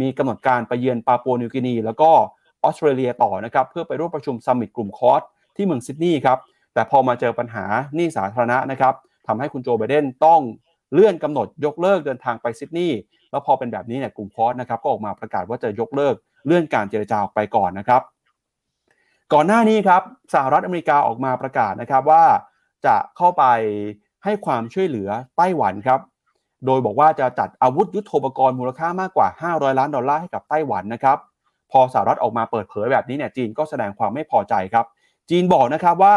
[0.00, 2.10] มีกำหนดการไปเยือนปาปัวนิวกินี แล้วก็
[2.64, 5.22] ออสเตรเลียต่อนะครับเพื่อไปร่วมประชุมซัมมิตกลุ่มคอร์ส
[5.56, 6.38] ที่เมืองซิดนีย์ครับ
[6.74, 7.64] แต่พอมาเจอปัญหา
[7.94, 8.94] หนี้สาธารณะนะครับ
[9.26, 10.40] ทำให้คุณโจไบเดนต้อง
[10.92, 12.98] เลื่อนกำหนดยกเลิกเดินทางไปซิดนีย์
[13.30, 16.14] แล้วพอเป็นแบบนี้เนี่ยกลุ่มคอร์สนะครับก็ออกมาประกาศว่าจะยกเลิก
[16.46, 18.02] เลื่อนการเจรจาออกไปก่อนนะครับ
[19.32, 20.02] ก่อนหน้านี้ครับ
[20.34, 22.24] สหรัฐอเมริกาออกมาประกาศนะครับว่า
[22.86, 23.44] จะเข้าไป
[24.24, 26.00] ให้ความช่วยเหลือไต้หวันครับ
[26.66, 31.18] โดยบอกว่าจะจัดอาวุธยุโทโธปกรณ์มูลค่ามากกว่า 500 ล้านดอลลาร์ให้กับไต้หวันนะครับ
[31.70, 34.86] พอสหรัฐออกมาเปิดเผยแบบนี้เนี่ยจีนก็แสดงความไม่พอใจครับ
[35.30, 36.16] จีนบอกนะครับว่า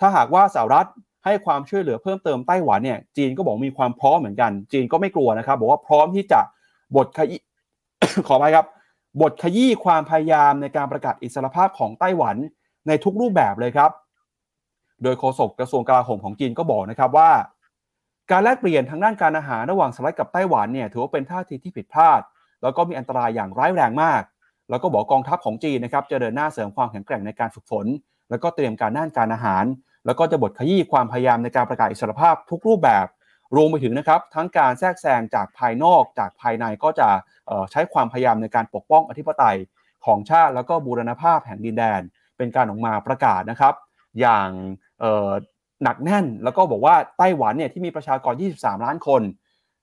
[0.00, 0.88] ถ้าหากว่าสหรัฐ
[1.24, 6.40] ให้ความช่วยเหลือเพิ่มเติมไต้หวันเนี่ยจีนก็บอกมีความพร้อมเหมือนกัน จีนก็ไม่กลัวนะครับ บอกว่าพร้อมที่จะ
[6.96, 7.40] บทขยี้
[8.28, 8.66] ขอไปครับ
[9.22, 12.36] บทขยี้ความพยายามในการประกาศอิสรภาพของไต้หวัน
[12.88, 13.90] ในทุกรูปแบบเลยครับ
[15.02, 17.30] โดยโฆษกกระทรวงกลาโหมของจีนก็บอกนะครับว่า
[18.30, 22.20] การแลกเปลี่ยนทางด้านการอาหารระหว่างสหรัฐกับไต้หวันเนี่ยถือว่าเป็นท่าทีที่ผิดพลาด
[22.62, 24.22] แล้วก็มีอันตรายอย่างร้ายแรงมาก
[24.70, 27.86] แล้วก็บอกกองทัพของจีนนะครับจะเดินหน้าเสริมความแข็งแกร่งในการฝึกฝน
[28.30, 29.64] แล้วก็เตรียมการด้านการอาหาร
[30.06, 33.06] แล้วก็จะบทขยี้ความพยายามในการประกาศอิสรภาพทุกรูปแบบ
[33.56, 37.08] รวมไปถึงนะครับทั้งการแทรกแซงจากภายนอกจากภายในก็จะ
[37.70, 39.58] ใช้ความพยายามในการปกป้องอธิปไตย
[40.06, 42.00] ของชาติแล้วก็บูรณภาพแห่งดินแดน
[42.36, 43.74] เป็นการออกมาประกาศนะครับ
[44.20, 44.48] อย่าง
[45.82, 49.22] หนักแน่น แล้วก็บอกว่าไต้หวันเนี่ยที่มีประชากร 23 ล้านคน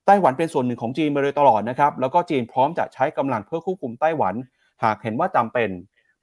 [0.06, 4.34] ไต้หวันเป็นส่วนหนึ่งของจีนมาโดยตลอดนะครับ แล้วก็จีนพร้อมจะใช้กำลังเพื่อควบคุมไต้หวัน
[4.84, 5.70] หากเห็นว่าจำเป็น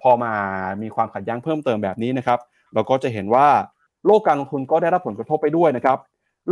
[0.01, 0.33] พอมา
[0.81, 2.39] มีความขัดแย้งเพิ่มเติมแบบนี้นะครับ
[2.73, 3.47] เราก็จะเห็นว่า
[4.05, 5.97] โลกการลงทุนก็ได้รับผลกระทบไปด้วยนะครับ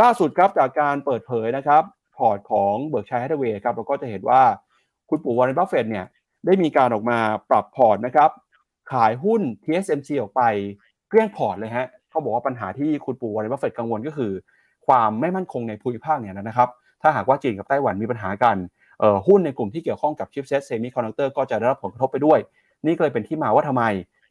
[0.01, 1.83] ล่าสุดครับจากการเปิดเผยนะครับ
[2.17, 4.41] พอร์ตของ Berkshire Hathaway ครับเราก็จะเห็นว่า
[5.09, 6.05] คุณปู่วอร์เรนบัฟเฟตเนี่ย
[6.45, 7.19] ได้มีการออกมา
[7.49, 8.29] ปรับพอร์ตนะครับ
[8.91, 10.41] ขายหุ้น TSMC ออกไป
[11.09, 14.32] เกลี้ยงพอร์ตเลยฮะ เขาบอกว่าปัญหาที่คุณปู่วอร์เรนบัฟเฟตกังวลก็คือ
[14.88, 16.70] ความไม่มั่นคงในภูมิภาคเนี่ยนะครับ
[17.01, 18.57] ถ้าหากว่าจีนกับไต้หวันมีปัญหากัน
[19.28, 22.39] หุ้นในกลุ่มที่เกี่ยวข้องกับ chipset semiconductor ก็จะได้รับผลกระทบไปด้วย
[22.86, 23.84] นี่ก็เลยเป็นที่มาว่าทำไม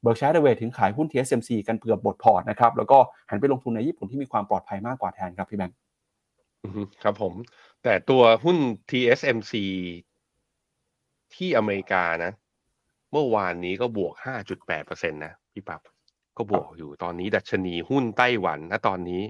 [0.03, 2.99] Berkshire Hathaway ถึงขายหุ้น TSMC กันเกือบหมดพอร์ตนะครับแล้วก็
[3.31, 5.77] หันไปลงทุนในญี่ปุ่นที่มีความปลอดภัยมากกว่าแทนครับพี่แบงค์
[7.03, 7.33] ครับผม
[7.83, 8.59] แต่ตัวหุ้น
[8.91, 9.53] TSMC
[11.35, 12.33] ที่อเมริกานะ
[13.13, 14.15] เมื่อวานนี้ก็บวก
[14.63, 15.81] 5.8%นะพี่ปั๊บ
[16.39, 19.23] ก็บวกอยู่ตอนนี้ดัชนีหุ้นไต้หวันนะตอนนี้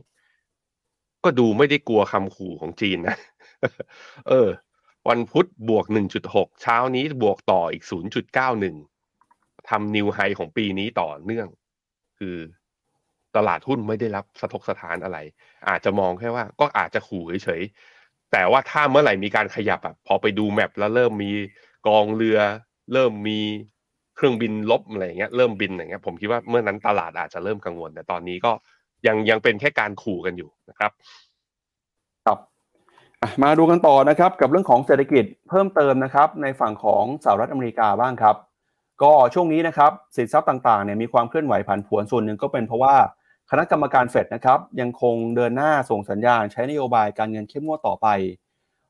[1.25, 3.17] ก็ดูไม่ได้กลัวคำขู่ของจีนนะ
[4.29, 4.49] เออ
[5.09, 5.85] วันพุธบวก
[6.25, 7.85] 1.6 เช้านี้บวกต่ออีก
[8.57, 11.49] 0.91ทำนิวไฮของปีนี้ต่อเนื่อง
[12.19, 12.37] คือ
[13.37, 15.19] ตลาดหุ้นไม่ได้รับสะทกสะทานอะไร
[15.69, 21.31] อาจจะมองแค่ว่าก็อาจจะขู่เฉยๆ แต่ว่าถ้าเมื่อไหร่มีการขยับอะพอไปดูแมปแล้วเริ่มมี
[21.87, 22.39] กองเรือ
[22.93, 23.41] เริ่มมี
[24.19, 28.53] เครื่องบินลบอะไรเงี้ยเริ่มบินอย่างเงี้ยผมคิดว่าเมื่อนั้นตลาดอาจจะเริ่มกังวล แต่ตอนนี้ก็
[29.07, 30.91] ยังยังเป็นแค่การขู่กันอยู่นะครับ
[32.27, 32.39] ครับ
[33.43, 38.37] มาดูกันต่อนะครับกับเรื่องของเศรษฐกิจเพิ่มเติมนะครับในฝั่งของสหรัฐอเมริกาบ้างครับ
[39.03, 42.95] ก็ช่วงนี้นะครับสินทรัพย์ต่างๆเนี่ยมีความเคลื่อนไหวผันผวนส่วนหนึ่งก็เป็นเพราะว่า
[43.51, 48.07] คณะกรรมการเฟดนะครับยังคงเดินหน้าส่งสัญญาณ ใช้นโยบายการเงินเข้มงวดต่อไป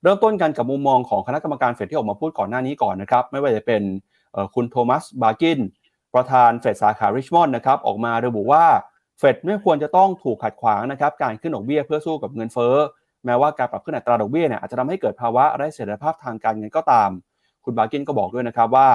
[0.02, 3.82] เริ่มต้นกันกับมุมมองของคณะกรรมการเฟดที่ออกมาพูดก่อนหน้านี้ก่อนนะครับไม่ว่าจะเป็น
[4.54, 5.58] คุณโทมัสบาร์กิน
[6.14, 8.64] ประธานเฟดสาขาริชมอนด์นะครับออกมาระบุว่า
[9.18, 12.76] เฟดไม่ควรจะต้องถูกขัดขวางนะครับการขึ้นดอกเบี้ยเพื่อสู้กับเงินเฟ้อ
[13.24, 17.10] แม้ว่าการปรับขึ้นอัตราดอกเบี้ยเนี่ยอาจจะทำให้เกิดภาวะไร้เสถียรภาพทางการเงินก็ตาม
[17.64, 18.88] คุณบาร์กินก็บอกด้วยนะครับว่า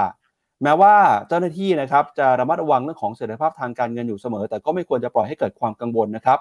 [0.64, 0.94] แม้ว่า
[1.28, 6.40] เจ้าหน้าที่นะครับจะระมัดระวังเรื่องของเสถียรภาพทางการเงินอยู่เสมอ แต่ก็ไม่ควรจะปล่อยให้เกิดความกังวลนะครับ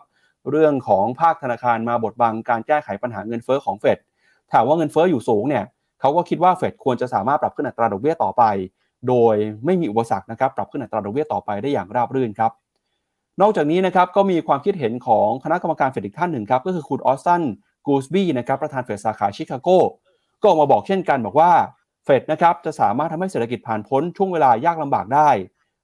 [0.51, 3.99] เรื่องของภาคธนาคารมาบดบังการแก้ไขปัญหาเงินเฟ้อของเฟด
[4.53, 5.65] ถามว่าเงินเฟ้ออยู่สูงเนี่ย
[6.01, 8.43] เขาก็คิดว่าเฟดควรจะสามารถปรับขึ้นอัตราดอกเบี้ยต่อไป
[9.09, 9.35] โดย
[9.65, 12.53] ไม่มีอุปสรรคนะครับปรับขึ้นอัตราดอกเบี้ยต่อไปได้อย่างราบรื่นครับ
[13.41, 17.43] นอกจากนี้นะครับก็มีความคิดเห็นของคณะกรรมการเฟดอีกท่านหนึ่งครับก็คือคุณออสตัน
[17.87, 19.69] กูสบี้นะครับประธานเฟดสาขาชิคาโก
[20.41, 21.51] ก็ออกมาบอกเช่นกันบอกว่า
[22.05, 25.31] เฟดนะครับจะสามารถทำให้เศรษฐกิจผ่านพ้นช่วงเวลายากลำบากได้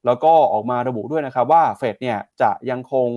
[0.07, 3.09] แล้วก็ออกมาระบุด้วยนะครับว่าเฟดเนี่ยจะยังคง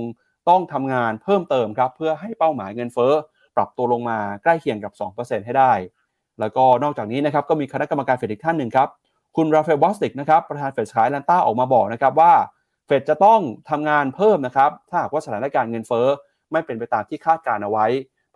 [0.50, 3.14] ต้องทำงานเพิ่มเติมครับเพื่อให้เป้าหมายเงินเฟ้อ
[3.56, 5.74] ปรับตัวลงมาใกล้เคียงกับ 2%ให้ได้
[6.40, 8.90] แล้วก็นอกจากนี้นะครับก็มีคณะกรรมการเฟดอีกท่านหนึ่งครับ
[9.36, 12.34] คุณราฟาเอลบอสติกนะครับประธานเฟดสาขาแอตแลนตาออกมาบอกนะครับว่า
[12.86, 16.08] เฟดจะต้องทำงานเพิ่มนะครับ ถ้าหากว่าสถานการณ์เงินเฟ้อ
[16.52, 17.86] ไม่เป็นไปตามที่คาดการณ์เอาไว้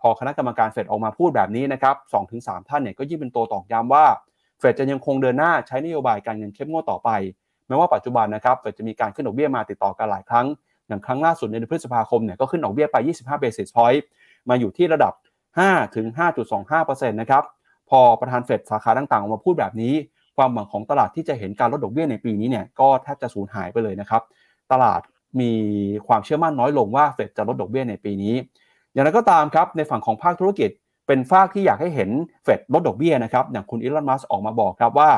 [0.00, 4.04] พอคณะกรรมการเฟดออกมาพูดแบบนี้นะครับสองถึงสามท่านเนี่ยก็ยิ่งเป็นตัวตอกย้ำว่า
[4.58, 7.10] เฟดจะยังคงเดินหน้าใช้นโยบายการเงินเข้มงวดต่อไป
[7.68, 10.46] แม้ว่าปัจจุบันนะครับเฟดจะมีการขึ้นดอกเบี้ยมาติดต่อกันหลายครั้ง
[10.88, 14.02] อย่างครั้งล่าสุดในเดือนพฤษภาคมเนี่ยก็ขึ้นดอกเบี้ยไป 25 basis point
[14.48, 15.12] มาอยู่ที่ระดับ
[15.54, 16.06] 5ถึง
[16.62, 17.44] 5.25%นะครับ
[17.90, 19.94] พอประธานเฟดสาขาต่างๆออกมาพูดแบบนี้
[20.36, 24.22] ความหวังของตลาดที่จะเห็นการลดดอกเบี้ยในปีนี้เนี่ยก็แทบจะสูญหายไปเลยนะครับ
[24.72, 25.00] ตลาด
[25.40, 25.52] มี
[26.06, 28.34] ความเชื่อมั่นน้อยลงว่าเฟดจะลดดอกเบี้ยในปีนี้
[28.92, 30.70] อย่างไรก็ตามครับในฝั่งของภาคธุรกิจ
[31.06, 32.10] เป็นฝากที่อยากให้เห็น
[32.44, 35.10] เฟดลดดอกเบี้ยนะครับอย่างคุณอีลอนมัสออกมาบอกครับว่า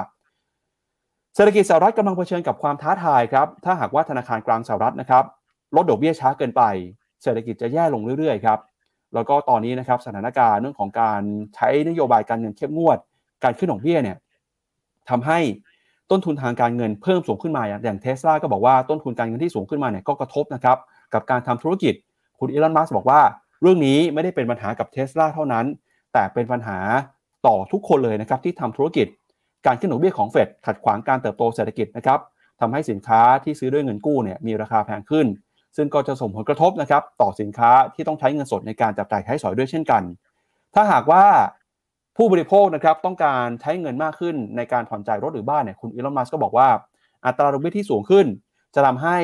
[1.35, 5.25] เศรษฐกิจสหรัฐกำลังเผชิญกับความท้าทายครับถ้าหากว่าธนาคารกลางสหรัฐนะครับ
[5.77, 6.63] ลดดอกเบี้ยช้าเกินไป
[7.23, 8.59] เศรษฐกิจจะแย่ลงเรื่อยๆครับ
[9.15, 11.21] แล้วก็ตอนนี้นะครับสถานการณ์เรื่องของการ
[11.55, 12.99] ใช้นโยบายการเงินเข้มงวด
[13.45, 14.17] การขึ้นดอกเบี้ยเนี่ย
[15.11, 15.39] ทำให้
[16.11, 20.79] ต้นทุนทางการเงินเพิ่มสูงขึ้นมา อย่างเทสลาก็บอกว่าต้นทุนการเงินที่สูงขึ้นมาเนี่ยก็กระทบนะครับ
[21.15, 21.95] กับการทำธุรกิจ
[22.39, 23.21] คุณอีลอน มัสบอกว่า
[23.63, 25.67] เรื่องนี้ไม่ได้เป็นปัญหากับเทสลาเท่านั้น
[26.13, 26.79] แต่เป็นปัญหา
[27.47, 29.07] ต่อทุกคนเลยนะครับที่ทำธุรกิจ
[29.67, 32.19] การขึ้นดอกเบี้ยของเฟดขัดขวางการเติบโตเศรษฐกิจนะครับ
[32.61, 35.27] ทำให้สินค้าที่ซื้อด้วยเงินกู้เนี่ยมีราคาแพงขึ้น
[35.77, 40.03] ซึ่งก็จะส่งผลกระทบนะครับต่อสินค้าที่ต้องใช้เงินสดในการจับจ่ายใช้สอยด้วยเช่นกัน
[40.75, 41.25] ถ้าหากว่า
[42.21, 46.69] ผู้บริโภคนะครับต้องการใช้เงินมากขึ้นในการผ่อนจ่ายรถหรือบ้านเนี่ยคุณอีลอนมัสก็บอกว่า
[47.27, 48.27] อัตราดอกเบี้ยที่สูงขึ้น
[48.75, 49.17] จะทำให้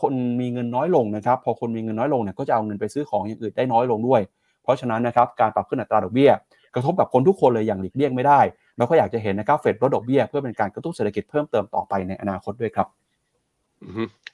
[0.00, 4.20] คนมีเงินน้อยลงนะครับ พอคนมีเงินน้อยลงเนี่ยก็จะเอาเงินไปซื้อของอย่างอื่นได้น้อยลงด้วย
[4.62, 6.30] เพราะฉะนั้นนะครับการปรับขึ้นอัตราดอกเบี้ย
[6.74, 8.40] กระทบกับคนทุกคนเลยอย่างหลีกเลี่ยงไม่ได้
[8.76, 12.86] เราก็อยากจะเห็นนะครับเฟดลดดอกเบี้ยเพื่อเป็นการกระตุ้นเศรษฐกิจเพิ่มเติมต่อไปในอนาคตด้วยครับ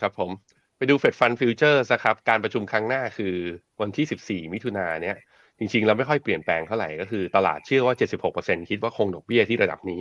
[0.00, 0.30] ครับผม
[0.76, 3.34] ไปดู Fed Fund Futures นะครับการประชุมครั้งหน้าคือ
[3.80, 5.16] วันที่ 14 มิถุนาเนี่ย
[5.58, 7.94] จริงๆเราไม่ค่อยเปลี่ยนแปลงเท่าไหร่ก็คือ ตลาดเชื่อว่า
[8.32, 10.00] 76%คิดว่าคงดอกเบี้ยที่ระดับนี้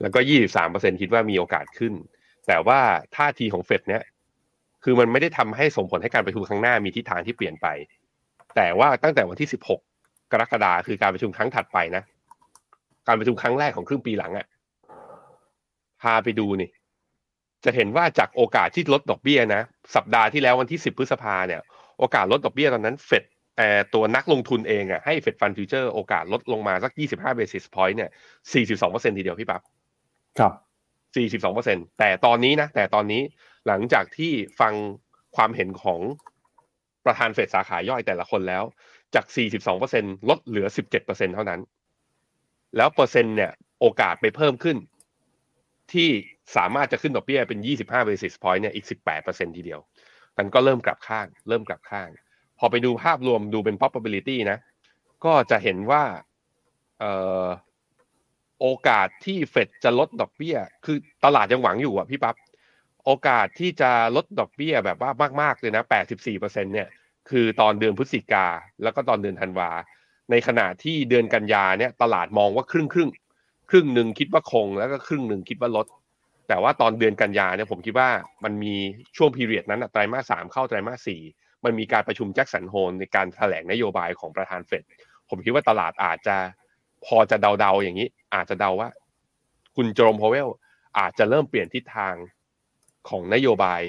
[0.00, 0.18] แล้วก็
[0.60, 1.92] 23%คิดว่ามีโอกาสขึ้น
[2.46, 2.80] แต่ว่า
[3.16, 4.02] ท่าทีของเฟดเนี่ย
[4.84, 7.66] คือมันไม่ได้ทำให้ส่งผลให้การประชุมครั้งหน้ามีทิศทางที่เปลี่ยนไป
[8.56, 9.78] แต่ว่าตั้งแต่วันที่ 16
[10.32, 12.02] กรกฎาคมคือการประชุมครั้งถัดไปนะ
[13.06, 14.46] การประชุมครั้งแรกของครึ่งปีหลังอะ่ะ
[16.02, 16.70] พาไปดูนี่
[17.64, 19.62] จะเห็นว่าจากโอกาสที่ลดดอกเบี้ยนะ
[19.96, 21.60] สัปดาห์ที่แล้ววันที่ 10 พฤษภาเนี่ย
[21.98, 23.24] โอกาสลดดอกเบี้ยตอนนั้นเฟด
[23.56, 28.10] เอ่อตัวนักลงทุนเองอะให้เฟดฟันฟิวเจอร์โอกาสลดลงมาสัก 25 basis point เนี่ย
[28.72, 29.62] 42%ทีเดียวพี่ปับ๊บ
[30.38, 30.52] ครับ
[31.46, 33.22] 42%แต่ตอนนี้นะ แต่ตอนนี้
[33.66, 34.74] หลังจากที่ฟัง
[35.36, 36.00] ความเห็นของ
[37.04, 38.64] ประธานเฟดสาขาย่อยแต่ละคนแล้ว
[39.14, 39.26] จาก
[39.76, 40.66] 42%ลดเหลือ
[41.00, 41.60] 17%เท่านั้น
[42.76, 44.76] แล้วเปอร์เซ็นต์เนี่ยโอกาสไปเพิ่มขึ้น
[45.92, 46.08] ที่
[46.56, 48.86] สามารถจะขึ้นดอกเบี้ยเป็น 25 basis point เนี่ยอีก
[49.20, 49.80] 18%ทีเดียว
[50.38, 52.08] มันก็เริ่มกลับข้าง เริ่มกลับข้าง
[52.58, 54.58] พอไปดูภาพรวมดูเป็น probability นะ
[55.24, 56.02] ก็จะเห็นว่า
[57.02, 57.04] อ
[57.44, 57.46] อ
[58.60, 62.36] โอกาสที่เฟดจะลดดอกเบี้ย คือตลาดยังหวังอยู่อะพี่ปับ๊บ
[63.04, 66.88] โอกาสที่จะลดดอกเบี้ยแบบว่ามาก ๆ เลยนะ 84%เนี่ย
[67.30, 68.46] คือตอนเดือนพฤศจิกา
[68.82, 69.70] แล้วก็ตอนเดือนธันวา
[70.30, 73.10] ในขณะที่เดือนกันยาเนี่ยตลาดมองว่าครึ่งครึ่ง
[73.70, 75.86] ครึ่งหนึ่งคิดว่าคง แล้วก็ครึ่งหนึ่งคิดว่าลด
[76.48, 78.08] แต่ว่าตอนเดือนกันยาเนี่ยผมคิดว่า
[78.44, 78.74] มันมี
[79.16, 81.20] ช่วงพีเรียดนั้นอะไตรมาสสามเข้าไตรมาสสี่
[81.64, 84.82] มันมีการประชุมแจ็คสันโฮลในการแถลงนโยบายของประธานเฟด
[85.28, 86.36] ผมคิดว่าตลาดอาจจะ
[87.06, 88.88] พอจะเดาๆอย่างนี้ อาจจะเดาว่า
[89.76, 90.48] คุณเจอโรมพาวเวล
[90.98, 92.14] อาจจะเริ่มเปลี่ยนทิศทาง
[93.08, 93.80] ของนโยบาย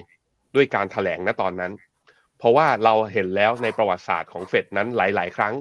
[0.56, 1.74] ด้วยการแถลงณตอนนั้น
[2.38, 5.54] เพราะว่าเราเห็นแล้วในประวัติศาสตร์ของเฟดนั้นหลาย ๆ ครั้ง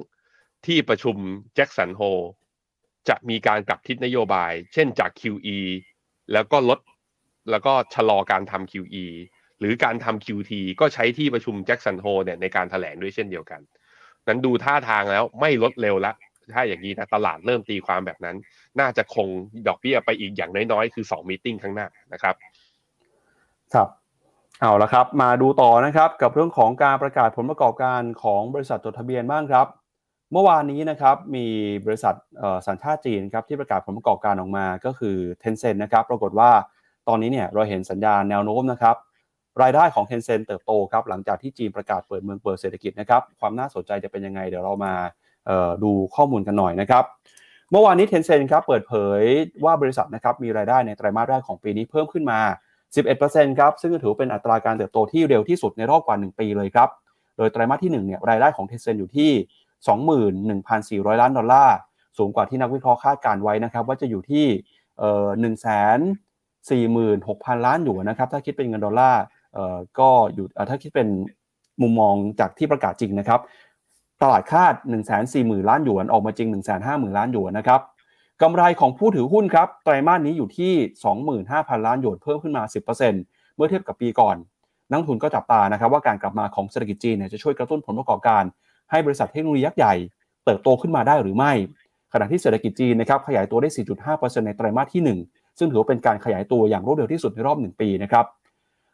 [0.65, 1.15] ที่ประชุม
[1.55, 2.19] แจ็คสันโฮล
[3.09, 5.59] จะมีการกลับทิศนโยบาย เช่นจาก QE
[6.33, 6.79] แล้วก็ลด
[7.49, 9.05] แล้วก็ชะลอการทำ QE
[9.59, 13.61] หรือการทำ QT ก็ใช้ที่ประชุมแจ็คสันโฮลเนี่ยในการแถลงด้วยเช่นเดียวกัน
[14.27, 16.13] นั้นดูท่าทางแล้วไม่ลดเร็วละ
[16.53, 18.35] ถ้าอย่างนี้นะตลาดเริ่มตีความแบบนั้น
[18.79, 19.27] น่าจะคง
[19.67, 22.35] ดอกเบี้ยไปอีกอย่างน้อยๆ คือ2มีติ้งข้างหน้านะครับ
[23.73, 23.87] ครับ
[24.61, 29.67] เอาละครับ มาดูต่อนะครับกับเรื่องของการประกาศผลประกอบการของบริษัทจดทะเบียนบ้างครับ
[30.31, 31.45] เมื่อวานนี้นะครับมี
[31.85, 32.15] บริษัท
[32.67, 36.51] สัญชาติจีนครับที่ประกาศผลประกอบการออกมาก็คือ Tencent นะครับ ปรากฏว่า
[37.07, 38.95] ตอนนี้เนี่ยเราเห็นสัญญาณแนวโน้มนะครับ
[39.61, 44.93] รายได้ของ Tencent เติบโตครับหลังจากที่จีนประกาศเปิดเมืองเปิดเศรษฐกิจนะครับความน่าสนใจจะเป็นยังไงเดี๋ยวเรามา
[45.83, 47.03] ดูข้อมูลกันหน่อยนะครับ
[47.71, 49.21] เมื่อวานนี้ Tencent ครับเปิดเผย
[49.65, 52.39] ว่าบริษัทนะครับมีรายได้ในไตรมาสแรกของปีนี้เพิ่มขึ้นมา
[52.99, 56.89] 11%ครับซึ่งถือเป็นอัตราการเติบโตที่เร็วที่สุดในรอบกว่า 1 ปีเลยครับ
[57.37, 59.31] โดยไตรมาสที่1เนี่ยรายได้ของ Tencent อยู่ที่
[61.01, 61.77] 21,400 ล้านดอลลาร์
[62.17, 64.45] สูงกว่าที่นักวิเคราะห์คาดการไว้นะครับว่าจะอยู่ที่
[67.57, 69.21] 146,000 ล้านหยวนนะครับถ้าคิดเป็นเงินดอลลาร์
[69.99, 71.07] ก็อยู่ถ้าคิดเป็น
[71.81, 73.41] มุมมองจากที่ประกาศจริงนะครับ
[74.21, 74.73] ตลาดคาด
[75.21, 76.47] 140,000 ล้านหยวน ออกมาจริง
[76.83, 77.81] 150,000 ล้านหยวนนะครับ
[78.41, 80.73] กำไรของผู้ถือหุ้นครับ ไตรมาสนี้อยู่ที่
[81.33, 84.35] 25,000 ล้านหยวนเพิ่มขึ้นมา 10%เมื่อเทียบกับปีก่อน
[84.89, 88.43] นักทุนก็จับตานะครับว่าการกลับมาของเศรษฐกิจจีนเนี่ยจะช่วยกระตุ้นผลประกอบการ
[88.91, 89.93] ให้บริษัทเทคโนโลยียักษ์ใหญ่
[90.45, 91.53] เติบโตขึ้นมาได้หรือไม่
[92.13, 93.69] ขณะที่เศรษฐกิจจีนนะครับขยายตัวได้
[94.07, 98.25] 4.5%ในไตรมาสที่ 1 ซึ่งถือว่าเป็นการขยายตัวอย่างรวดเร็วที่สุดในรอบ 1 ปีนะครับ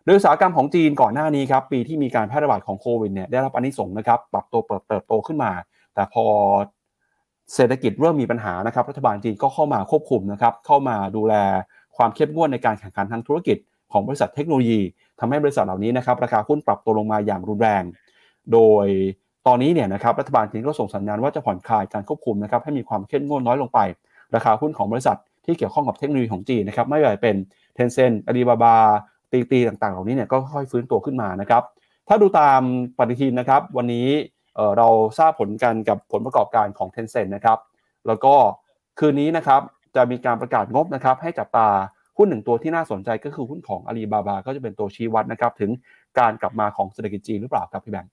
[0.06, 5.52] โดยอุตสาหกรรมของจีนก่อนหน้านี้ครับปีที่มีการแพร่ระบาดของโควิดเนี่ยได้รับอนิสงส์นะครับปรับตัวเติบโตขึ้นมา
[5.94, 6.26] แต่พอ
[7.56, 11.34] เศรษฐกิจเริ่มมีปัญหานะครับรัฐบาลจีนก็เข้ามาควบคุมนะครับเข้ามาดูแล
[11.98, 13.58] ความเข้มงวดในการแข่งขันทางธุรกิจ
[13.92, 14.80] ของบริษัทเทคโนโลยี
[15.20, 17.84] ทำให้บริษัทเหล่านี้นะครับราคาหุ้นปรับตัวลงมาอย่างรุนแรง
[18.54, 18.88] โดย
[19.48, 23.80] ตอนนี้เนี่ยนะครับรัฐบาลจีนก็ส่งสัญญาณว่าจะผ่อนคลายการควบคุมนะครับให้มีความเข้มงวดน้อยลงไป
[24.36, 27.36] ราคาหุ้นของบริษัทที่เกี่ยวข้องกับเทคโนโลยีของจีนนะครับไม่ว่าจะเป็น
[27.78, 28.76] Tencent Alibaba
[29.34, 31.64] ตีตีต่างๆ เหล่านี้เนี่ยก็ค่อยฟื้นตัวขึ้นมานะครับ
[32.08, 32.62] ถ้าดูตาม
[32.98, 34.08] ปฏิทินนะครับ วันนี้
[34.78, 34.88] เรา
[35.20, 37.60] ทราบผลกันกับผลประกอบการของ Tencent นะครับ
[38.08, 38.34] แล้วก็
[39.00, 39.62] คืนนี้นะครับ
[39.96, 41.68] จะมีการประกาศงบนะครับ ให้จับตา
[42.18, 45.72] หุ้นหนึ่งตัวที่น่าสนใจก็คือหุ้นของอาลีบาบาก็จะเป็นตัวชี้วัดนะครับ ถึง
[46.20, 48.12] การกลับมาของเศรษฐกิจจีนหรือเปล่าครับพี่แบงค์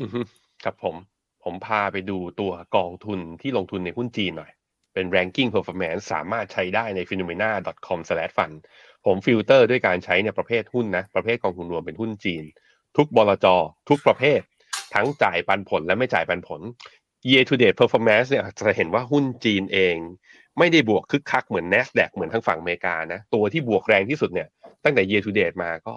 [0.00, 0.20] อือฮึ
[0.64, 0.96] ครับผม
[1.44, 4.52] ผมพาไปดูตัวกองทุนที่ลงทุนในหุ้นจีนหน่อย
[4.94, 8.56] เป็น ranking performance สามารถใช้ได้ใน finnomena.com/fund
[9.06, 12.44] ผมฟิลเตอร์ด้วยการใช้ในประเภทหุ้นนะประเภทกองทุนรวมเป็นหุ้นจีน
[12.96, 13.46] ทุกบลจ
[13.88, 14.40] ทุกประเภท
[14.94, 16.60] ทั้งจ่ายปันผลและไม่จ่ายปันผล
[17.28, 19.96] year to date performance เนี่ยจะเห็นว่าหุ้นจีนเอง
[20.58, 24.48] ไม่ได้บวกคึกคักเหมือน NASDAQ เหมือนทางฝั่งอเมริกานะตัวที่บวกแรงที่สุดเนี่ย
[24.84, 25.94] ตั้งแต่ year to date มาก็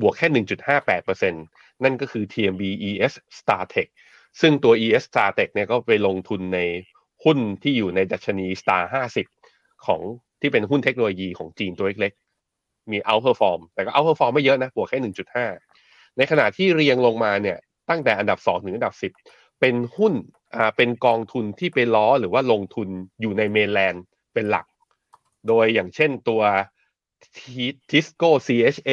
[0.00, 0.44] บวกแค่
[0.86, 3.90] 1.58%นั่นก็คือ TMB ES StarTech
[4.40, 6.60] ซึ่งตัว ES StarTech เนี่ยก็ไปลงทุนใน
[7.24, 8.82] หุ้นที่อยู่ในดัชนี Star
[9.34, 10.00] 50 ของ
[10.42, 15.12] ที่เป็นหุ้นเทคโนโลยีของจีนตัวเล็กๆ มี outperform แต่ก็ outperform ไม่เยอะนะบวกแค่
[15.58, 17.58] 1.5ในขณะที่เรียงลงมาเนี่ย
[17.90, 20.14] ตั้งแต่อันดับ2ถึงอันดับ10เป็นหุ้น
[20.56, 22.88] อ่าเป็นกองทุนที่ไปล้อหรือว่าลงทุน
[23.20, 24.02] อยู่ในเมนแลนด์
[24.34, 24.66] เป็นหลัก
[25.48, 26.42] โดยอย่างเช่นตัว
[27.90, 28.90] ทิสโก้ CHA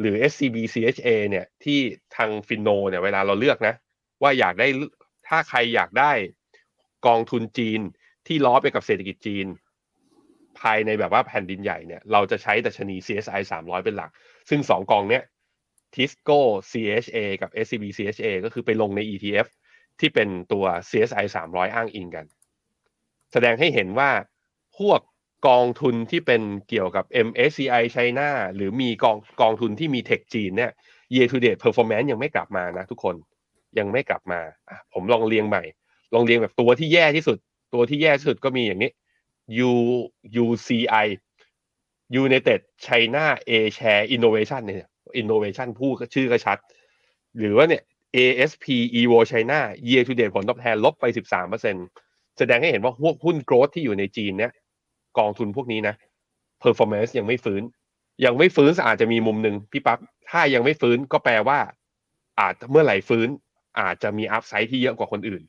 [0.00, 1.78] หรือ SCB CHA เนี่ยที่
[2.16, 3.74] ทางฟินโนเนี่ยเวลาเราเลือกนะ
[4.22, 4.68] ว่าอยากได้
[5.28, 6.12] ถ้าใครอยากได้
[7.06, 7.80] กองทุนจีน
[8.26, 9.46] ที่ล้อไปกับเศรษฐกิจจีน
[10.62, 14.10] ภายในแบบว่าแผ่นดินใหญ่เนี่ยเราจะใช้ดัชนี CSI 300 เป็นหลัก
[14.48, 15.22] ซึ่งสองกองเนี้ย
[15.94, 16.40] Tisco
[16.70, 19.46] CHA กับ SCB CHA ก็คือไปลงใน ETF
[20.00, 22.26] ที่เป็นตัว CSI 300 อ้างอิงกัน
[23.32, 24.10] แสดงให้เห็นว่า
[24.78, 25.00] พวก
[25.48, 30.70] กองทุนที่เป็นเกี่ยวกับ MSCI China หรือมีกองกองทุนที่มีเทคจีนเนี่ย
[31.14, 33.16] year to date performance ยังไม่กลับมานะทุกคน
[33.78, 34.40] ยังไม่กลับมา
[34.94, 35.62] ผมลองเรียงใหม่
[36.14, 37.38] ลองเรียงแบบตัวที่แย่ที่สุด
[37.74, 38.90] ตัวที่แย่ที่สุดก็มีอย่างนี้
[39.70, 39.72] U
[40.42, 41.06] UCI
[42.22, 44.88] United China A Share Innovation เนี่ย
[45.20, 46.58] Innovation พูดชื่อก็ชัด
[47.38, 47.82] หรือว่าเนี่ย
[48.16, 48.64] ASP
[49.00, 51.04] Evo China year to date ผลตอบแทนลบไป
[51.72, 54.52] 13%แสดงให้เห็นว่าพวกหุ้นโกรทที่อยู่ในจีนเนี่ย
[55.18, 55.94] กองทุนพวกนี้นะ
[56.62, 57.62] performance ยังไม่ฟื้น
[58.24, 59.98] ยังไม่ฟื้นอาจจะมีมุมหนึ่งพี่ปั๊บ
[60.30, 61.58] ถ้ายังไม่ฟื้นก็แปลว่า
[62.40, 63.28] อาจเมื่อไหร่ฟื้น
[63.80, 65.42] อาจจะมีอัพไซด์ที่เยอะกว่าคนอื่น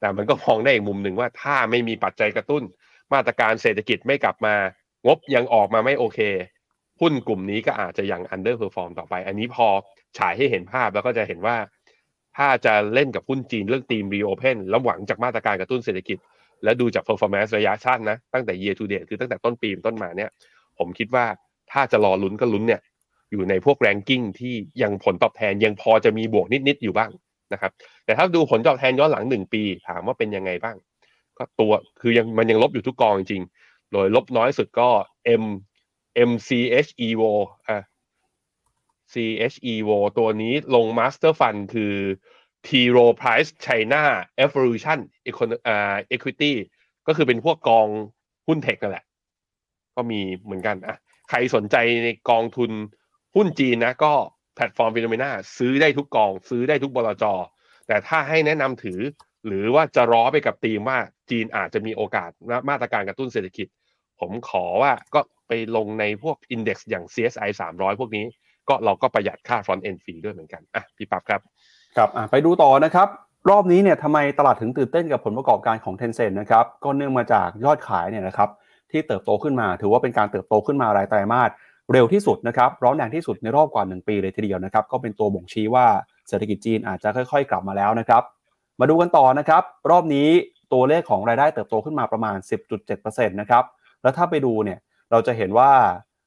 [0.00, 2.62] แต่มันก็มองได้อีกมุมหนึ่งว่าถ้าไม่มีปัจจัยกระตุ้น
[3.12, 4.54] มาตรการเศรษฐกิจไม่กลับมา
[5.06, 6.18] งบยังออกมาไม่โอเค
[7.00, 9.66] หุ้นกลุ่มนี้ก็อาจจะยัง underperform ต่อไป อันนี้พอ
[10.18, 11.56] ฉายให้เห็นภาพแล้วก็จะเห็นว่า
[12.36, 16.18] ถ้าจะเล่นกับหุ้นจีนเรื่องทีม reopen แล้วหวังจากมาตรการกระตุ้นเศรษฐกิจ
[16.64, 20.30] และดูจาก performance ระยะสั้นนะ ตั้งแต่ year to date คือตั้งแต่ต้นปีต้นมาเนี่ย
[20.78, 21.26] ผมคิดว่า
[21.72, 22.80] ถ้าจะรอลุ้นก็ลุ้นเนี่ย
[23.32, 27.10] อยู่ในพวก ranking ที่ยังผลตอบแทนยังพอจะมีบวกนิดๆอยู่บ้าง
[27.52, 27.72] นะครับ
[28.04, 30.76] แต่ถ้าดูผลตอบแทนย้อนหลังหนึ่งปี ถามว่าเป็นยังไงบ้าง
[31.38, 34.88] ก็ตัวคือยังมันยังลบอยู่ทุกกองจริงๆ โดยลบน้อยสุดก็
[35.42, 35.44] M
[36.30, 37.24] MCHEVO
[37.68, 37.78] อะ
[39.12, 41.94] CHEVO ตัวนี้ลง Master Fund คือ
[42.66, 42.68] T.
[42.96, 44.02] Rowe Price China
[44.44, 44.98] Evolution
[46.14, 46.52] Equity
[47.06, 47.88] ก็คือเป็นพวกกอง
[48.46, 49.04] หุ้น tech นั่นแหละ
[49.96, 50.96] ก็มีเหมือนกันอะ
[51.28, 52.70] ใครสนใจในกองทุน
[53.36, 54.12] หุ้นจีนนะ ก็
[54.54, 57.24] แพลตฟอร์ม Finnomena ซื้อได้ทุกกอง ซื้อได้ทุกบลจ
[57.86, 58.98] แต่ถ้าให้แนะนำถือ
[59.46, 60.98] หรือว่าจะล้อไปกับธีมว่า
[61.30, 62.30] จีนอาจจะมีโอกาส
[62.68, 63.66] มาตรการกระตุ้นเศรษฐกิจ
[64.20, 68.24] ผมขอว่าก็ไปลงในพวกอินเด็กซ์อย่าง CSI 300 พวกนี้
[68.68, 71.40] ก็เราก็ประหยัดค่า front end fee ด้วยเหมือนกันอะพี่ปั๊บครับ
[71.96, 73.08] ครับไปดูต่อนะครับ
[73.50, 78.48] รอบนี้เนี่ยทำไมตลาดถึงตื่นเต้นกับผลประกอบการของ Tencent นะครับก็เนื่องมาจากยอดขายเนี่ยนะครับ
[78.90, 81.50] ที่เติบโตขึ้นมาถือว่าเป็นการเติบโตขึ้นมารายไตรมาส
[81.92, 85.86] เร็วที่สุดนะครับร้อนแรงที่สุดในรอบกว่า 1 ปีเลยทีเดียวนะครับก็เป็นตัวบ่งชี้ว่า
[86.28, 88.22] เศรษฐกิจจีนอาจจะค่อย ๆ กลับมาแล้วนะครับ
[88.80, 90.28] มาดูกันต่อนะครับ รอบนี้
[90.72, 92.36] ตัวเลขของรายได้เติบโตขึ้นมาประมาณ
[92.88, 93.64] 10.7%นะครับ
[94.02, 94.78] แล้วถ้าไปดูเนี่ย
[95.10, 95.70] เราจะเห็นว่า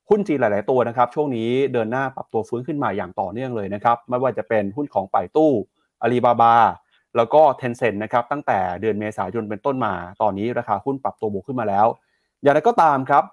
[0.09, 5.51] หุ้นจีนหลาย ๆ ตัวนะครับ ช่วงนี้เดินหน้าปรับตัวฟื้นขึ้นมาอย่างต่อเนื่องเลยนะครับ ไม่ว่าจะเป็นหุ้นของไปตู้
[6.01, 6.55] อาลีบาบา
[7.15, 11.87] แล้วก็เทนเซ็นนะครับตั้งแต่เดือนเมษายนเป็นต้นมา ตอนนี้ราคาหุ้นปรับตัวบวกขึ้นมาแล้ว
[12.41, 13.23] อย่างไรก็ตามครับ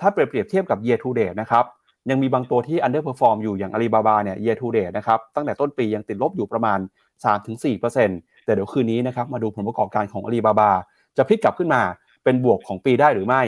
[0.00, 1.64] ถ้าเปรียบเทียบกับ year to date นะครับ
[2.10, 6.78] ยังมีบางตัวที่ underperform อยู่อย่างอาลีบาบาเนี่ย year to date นะครับตั้งแต่ต้นปียังติดลบอยู่ประมาณ
[7.24, 10.70] 3-4%แต่เดี๋ยวคืนนี้นะครับมาดูผลประกอบการของอาลีบาบา
[11.16, 11.82] จะพลิกกลับขึ้นมา
[12.24, 13.42] เป็นบวกของปีได้หรือไม่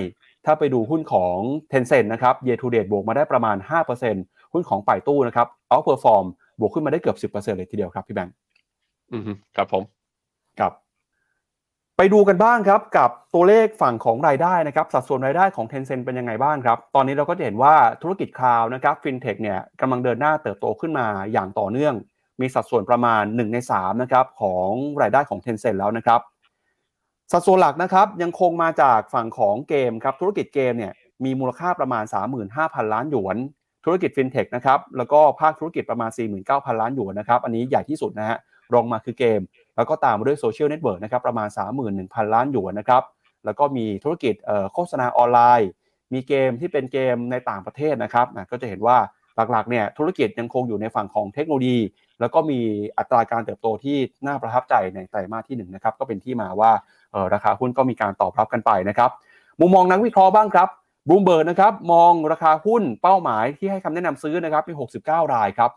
[0.45, 1.37] ถ้าไปดูหุ้นของ
[1.73, 3.57] Tencent นะครับ year to date บวกมาได้ประมาณ
[4.05, 6.27] 5%หุ้นของป่ายตู้นะครับ outperform
[6.61, 8.35] บวกขึ้นมาได้เกือบ 10%เลยทีเดียวครับพี่แบงค์
[9.13, 9.23] อืม
[9.57, 9.83] ครับผม
[10.59, 10.73] ครับ
[11.97, 21.95] ไปดูกันบ้างครับกับตัวเลขฝั่งของรายได้นะครับสัดส่วนรายได้ของ Tencent เป็นยังไงบ้างครับ ตอนนี้เราก็จะเห็นว่าธุรกิจคลาวนะครับฟินเทคเนี่ยกำลังเดินหน้าเติบโตขึ้นมาอย่างต่อเนื่อง
[22.41, 24.71] มีสัดส่วนประมาณ 1 ใน3นะครับของ
[25.03, 26.21] รายได้ของ Tencent แล้วนะครับ
[27.33, 30.93] สัดส่วนหลักนะครับยังคงมาจากฝั่งของเกมครับธุรกิจเกมเนี่ย
[31.25, 32.05] มีมูลค่าประมาณ
[32.49, 33.37] 35,000 ล้านหยวน
[33.85, 36.11] ธุรกิจฟินเทคนะครับแล้วก็ภาคธุรกิจประมาณ
[36.47, 38.39] 49,000 ล้านหยวนนะครับอันนี้ใหญ่ที่สุดนะฮะ
[38.75, 39.41] รองมาคือเกม
[39.77, 41.49] แล้วก็ตามมาด้วย social network นะครับประมาณ
[41.91, 43.03] 31,000 ล้านหยวนนะครับ
[43.45, 44.35] แล้วก็มีธุรกิจ
[44.75, 45.69] โฆษณาออนไลน์
[46.13, 48.97] มีเกมที่เป็นเกมในต่างประเทศนะครับก็จะเห็นว่า
[49.37, 51.79] หลักๆเนี่ยธุรกิจยังคงอยู่ในฝั่งของเทคโนโลยี
[52.23, 52.61] แล้วก็มี
[52.99, 53.97] อัตราการเติบโตที่
[54.27, 56.73] น่าประทับใจในไตรมาสที่1นนะครับก็เป็นที่มาว่า
[57.35, 59.11] ราคาหุ้นก็มีการตอบรับกันไปนะครับ
[59.61, 60.69] มุมมองนักวิเคราะห์บ้างครับ
[61.09, 65.71] บูมเบิร์กนะครับมองราคาหุ้นเป้าหมายที่ให้คำแนะนำซื้อนะครับมี69 รายครับ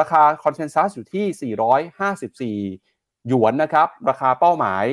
[0.00, 4.84] ราคาคอนเซนแซสอยู่ที่ 454 หยวนนะครับราคาเป้าหมาย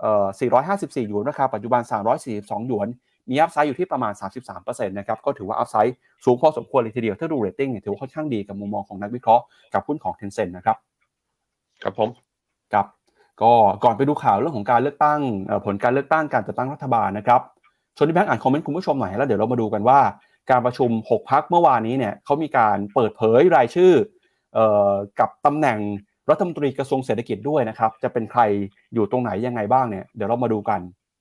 [0.00, 0.26] เอ่อ
[0.68, 1.82] 454 หยวน ราคาปัจจุบัน
[2.24, 2.88] 342 หยวน
[3.30, 4.12] มี upside อยู่ที่ประมาณ
[4.50, 9.44] 33%นะครับก็ถือว่า upside สูงพอสมควรเลยทีเดียวถ้าดูเรตติ้งเนี่ยถือว่าค่อนข้างดีกับมุมมองของนักวิเคราะห์
[9.74, 10.76] กับหุ้นของ Tencent นะครับ
[11.82, 12.08] ครับผม
[12.72, 12.86] ครับ
[13.42, 13.52] ก็
[13.84, 15.20] ก่อนไปดูข่าวเรื่องของการเลือกตั้ง
[15.64, 17.40] ผลการเลือกตั้งการจัดตั้งรัฐบาลนะครับ
[17.96, 20.00] ชวนพี่แบงค์อ่านคอมเมนต์คุณผู้ชมหน่อยแล้วเดี๋ยวเรามาดูกันว่า
[20.50, 23.92] การประชุม 6 พรรคเมื่อวานนี้เนี่ยเขามีการเปิดเผยรายชื่อ
[25.20, 25.78] กับตำแหน่ง
[26.30, 28.40] รัฐมนตรีกระทรวงเศรษฐกิจด้วยนะครับ จะเป็นใคร
[28.94, 30.80] อยู่ตรงไหนยังไงบ้างเนี่ยเดี๋ยวเรามาดูกัน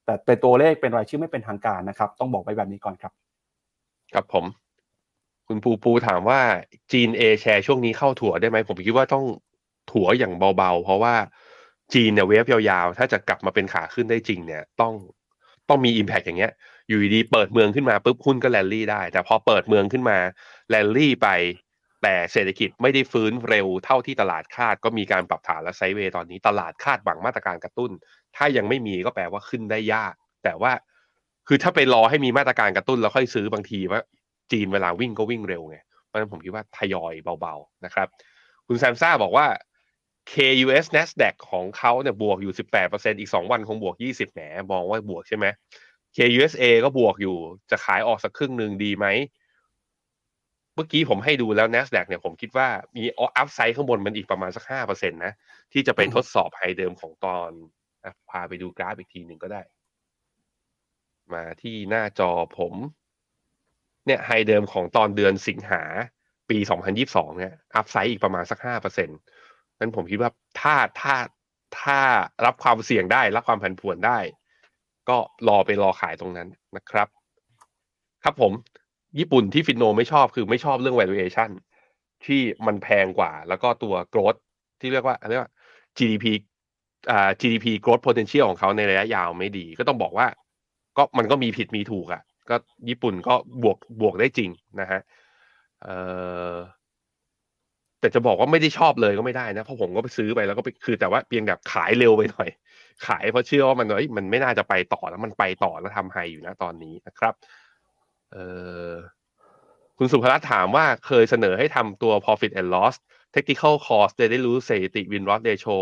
[0.09, 3.13] แต่เป็นตัวเลขเป็นรายชื่อไม่เป็นทางการนะครับ ต้องบอกไปแบบนี้ก่อนครับ
[4.13, 4.45] ครับผม
[5.47, 6.41] คุณปูปูถามว่า
[6.91, 9.25] จีน A-Share ช่วงนี้เข้าถัวได้ไหมผมคิดว่าต้อง
[9.91, 11.15] ถัวอย่างเบาๆ เพราะว่า
[11.93, 14.93] จีนเนี่ย wave ยาวๆ ถ้าจะกลับมาเป็นขาขึ้นได้จริงเนี่ย ต้อง
[15.69, 16.51] ต้องมี impact อย่างเงี้ย
[16.87, 20.17] อยู่ดีเปิดเมืองขึ้นมาปุ๊บหุ้นก็แลนลี่ได้ แต่พอเปิดเมืองขึ้นมา
[20.69, 21.29] แลนลี่ไป
[22.03, 27.91] แต่เศรษฐกิจไม่ได้ฟื้นเร็วเท่าที่ตลาดคาดก็มีการปรับฐานและ sideway ตอนนี้ตลาดคาดหวังมาตรการกระตุ้น
[28.35, 30.13] ถ้ายังไม่มีก็แปลว่าขึ้นได้ยาก
[30.43, 30.71] แต่ว่า
[31.47, 34.01] คือถ้าไปรอให้มีมาตรการกระตุ้นแล้วค่อยซื้อบางทีว่า
[34.51, 38.07] จีนเวลาวิ่งก็วิ่งเร็วไงเพราะฉะนั้นผมคิดว่าทยอยเบาๆนะครับ
[38.67, 39.47] คุณแซมซ่าบอกว่า
[40.31, 42.53] KUS NASDAQ ของเขาเนี่ยบวกอยู่
[42.85, 45.45] 18%อีก 2 วันคงบวก 20แหมมองว่าบวกใช่ไหม
[46.15, 47.37] KUSA ก็บวกอยู่
[47.71, 49.07] จะขายออกสักครึ่งหนึ่งดีไหม
[50.75, 55.33] เมื่อกี้ผมให้ดูแล้ว NASDAQ เนี่ยผมคิดว่ามีอัพไซด์ข้างบนมันอีกประมาณสัก 5%นะ
[55.73, 57.49] ที่จะไปทดสอบไฮเดิมของตอน
[58.29, 59.61] พาไปดูกราฟอีกทีหนึ่งก็ได้
[61.33, 62.73] มาที่หน้าจอผม
[64.05, 65.83] เนี่ยไฮเดิมของตอนเดือนสิงหา
[66.49, 66.57] ปี
[66.99, 71.15] 2022 เนี่ย อัพไซด์อีกประมาณสัก 5%นั้นผมคิดว่าถ้าถ้า
[71.81, 71.99] ถ้า
[72.45, 74.19] รับความเสี่ยงได้ รับความผันผวนได้
[75.09, 76.47] ก็รอไปรอขายตรงนั้น
[76.77, 77.07] นะครับ
[78.23, 78.51] ครับผม
[79.19, 81.49] ญี่ปุ่นที่ฟินโนไม่ชอบคือไม่ชอบเรื่อง valuation
[82.25, 84.39] ที่มันแพงกว่า แล้วก็ตัว growth
[84.79, 85.51] ที่เรียกว่าเรียกว่า
[85.97, 86.25] GDP
[87.41, 90.27] GDP growth potential ของเขาในระยะยาวไม่ดี ก็ต้องบอกว่า
[90.97, 92.55] ก็มันก็มีผิดมีถูกอะ่ะ ก็
[92.89, 93.33] ญี่ปุ่นก็
[93.63, 94.49] บวกบวกได้จริง
[94.81, 95.01] นะฮะ
[95.83, 95.95] เอ่
[96.51, 96.53] อ
[97.99, 102.49] แต่จะบอกว่าไม่ได้ชอบเลยก็ไม่ได้นะ เพราะผมก็ไปซื้อไปแล้วก็ไปคือแต่ว่าเพียงแบบขายเร็วไปหน่อย
[103.07, 107.33] ขายเพราะเชื่อว่ามันเอ้ยมันไม่น่าจะไปต่อแล้วมันไปต่อแล้วทำไฮอยู่นะตอนนี้นะครับ
[108.33, 108.37] เอ
[108.89, 108.91] อ
[109.97, 112.95] คุณสุภรัตน์ถามว่าเคยเสนอให้ทำตัว profit and loss
[113.35, 115.77] technical call จะได้รู้สถิติ win loss ratio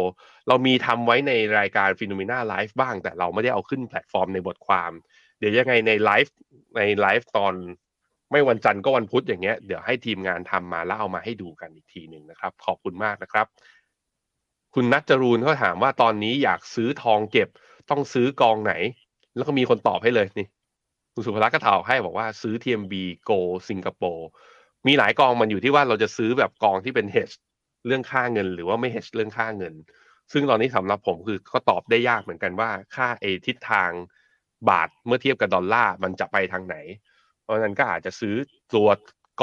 [0.47, 4.91] เรามีทำไว้ในรายการ Finnomena Live บ้าง แต่เราไม่ได้เอาขึ้นแพลตฟอร์มในบทความ
[5.39, 6.35] เดี๋ยวยังไงในไลฟ์
[6.77, 7.53] ในไลฟ์ตอน
[8.31, 13.45] ไม่วันจันทร์ก็วันพุธอย่างเงี้ยเดี๋ยวให้ทีมงานทำมาแล้วเอามาให้ดูกันอีกทีหนึ่งนะครับ ขอบคุณมากนะครับ
[14.73, 17.49] คุณนัทจรูนเขาถามว่าตอนนี้อยากซื้อทองเก็บ
[17.89, 18.73] ต้องซื้อกองไหน
[19.35, 20.47] แล้วก็มีคนตอบให้เลยนี่
[21.13, 22.93] คุณสุภลักษณ์ก็ถามให้บอกว่าซื้อ TMB
[23.29, 23.39] Go
[23.69, 24.27] สิงคโปร์
[24.87, 27.35] มีหลายกองมันอยู่ที่ว่าเราจะซื้อแบบกองที่เป็น hedge
[27.85, 29.73] เรื่องค่าเงิน หรือว่าไม่ hedge เรื่องค่าเงิน
[30.33, 33.91] ซึ่งตอนนี้สำหรับผมคือก็ตอบได้ยากเหมือนกันว่าค่าเอทิศทาง
[34.69, 36.75] บาทเมื่อเทียบกับดอลลาร์มันจะไปทางไหน
[37.43, 38.35] เพราะนั้นก็อาจจะซื้อ
[38.75, 38.89] ตัว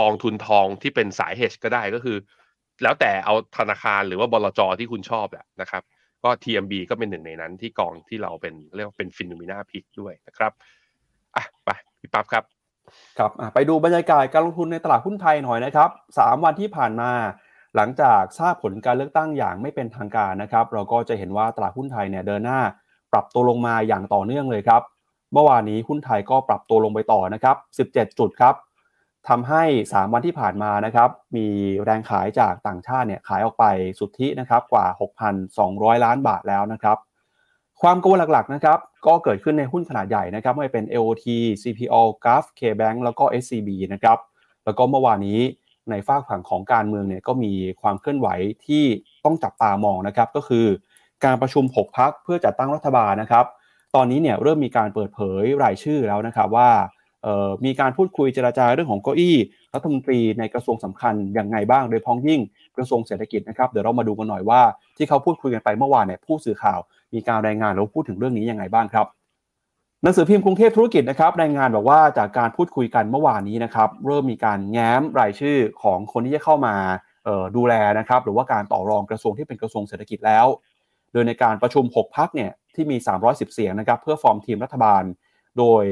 [0.01, 2.17] กองทุนทองที่เป็นสาย hedge ก็ได้ก็คือ
[2.83, 5.83] แล้วแต่เอาธนาคารหรือว่าบลจที่คุณชอบแหละนะครับ
[6.25, 10.53] ก็ TMB ก็เป็นหนึ่งในนั้นที่กองที่เราเป็นเรียกว่าเป็นฟิน o มิน่าพิกด้วยนะครับ
[11.37, 11.71] อะไป
[12.01, 12.45] พี่ปั๊บครับ
[13.19, 17.11] ครับไปดูบรรยากาศการลงทุนในตลาดหุ้นไทยหน่อยนะครับสามวันที่ผ่านมา
[17.77, 22.61] หลังจากทราบผลการเลือกตั้งอย่างไม่เป็นทางการนะครับ เราก็จะเห็นว่าตลาดหุ้นไทยเนี่ยเดินหน้า
[23.13, 24.83] ปรับตัวลงมาอย่างต่อเนื่องเลยครับ
[25.33, 27.57] เมื่อวานนี้หุ้นไทยก็ปรับตัวลงไปต่อนะครับ
[27.91, 28.55] 17 จุดครับ
[29.29, 31.47] ทำให้ 3 วันที่ผ่านมานะครับ มี
[31.85, 33.65] แรงขายจากต่างชาติเนี่ยขายออกไป
[33.99, 34.87] สุทธินะครับกว่า
[35.47, 36.99] 6,200 ล้านบาทแล้วนะครับ
[37.83, 41.27] ความกังวลหลักๆนะครับก็เกิดขึ้นในหุ้นขนาดใหญ่นะครับไม่ว่าเป็น AOT
[41.63, 44.19] CPO GAF KBank แล้วก็ SCB นะครับ
[44.65, 45.41] แล้วก็เมื่อวานนี้
[45.91, 48.29] ในฝากฝั่งของการเมืองเนี่ยก็มีความเคลื่อนไหว
[48.67, 48.85] ที่
[49.25, 50.67] ต้องจับตามองนะครับก็คือ
[51.25, 53.45] การประชุม 6 พักเพื่อจัดตั้งรัฐบาลนะครับ
[53.95, 56.71] ตอนนี้เนี่ยเริ่มมีการเปิดเผยรายชื่อแล้วนะครับว่า
[57.65, 59.37] มีการพูดคุยเจราจาเรื่องของเก้าอี้
[59.75, 62.41] รัฐมนตรีในกระทรวงสำคัญอย่างไงบ้าง โดยพ้องยิ่ง
[62.77, 64.61] กระทรวงเศรษฐกิจนะครับเดี๋ยวเรามาดูกันหน่อยว่า
[64.97, 66.81] ที่เขาพูดคุยกันไปเมื่อวานเนี่ยผู้สื่อข่าว
[67.15, 69.07] มีการรายงานแล้วพูดถึงเรื่องนี้ยังไงบ้างครับ
[70.03, 76.75] หนังสือพิมพ์กรุงเทพธุรกิจนะครับรายงานบอกว่าจากการพูดคุยกันเมื่อวานนี้นะครับเริ่มมีการแง้มรายชื่อของคนที่จะเข้ามา
[77.57, 80.47] ดูแลนะครับหรือว่าการต่อรองกระทรวงที่เป็นกระทรวงเศรษฐกิจแล้ว
[81.13, 82.97] โดยในการประชุม 6 พักเนี่ยที่มี
[83.27, 85.03] 310 เสียงนะครับเพื่อฟอร์มทีมรัฐบาล
[85.59, 85.85] โดย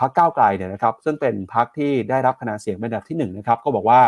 [0.00, 4.00] พักก้าวไกลเนี่ยนะครับซึ่งเป็นพักที่ได้รับคะแนนเสียงเป็นอันดับที่1นะครับก็บอกว่า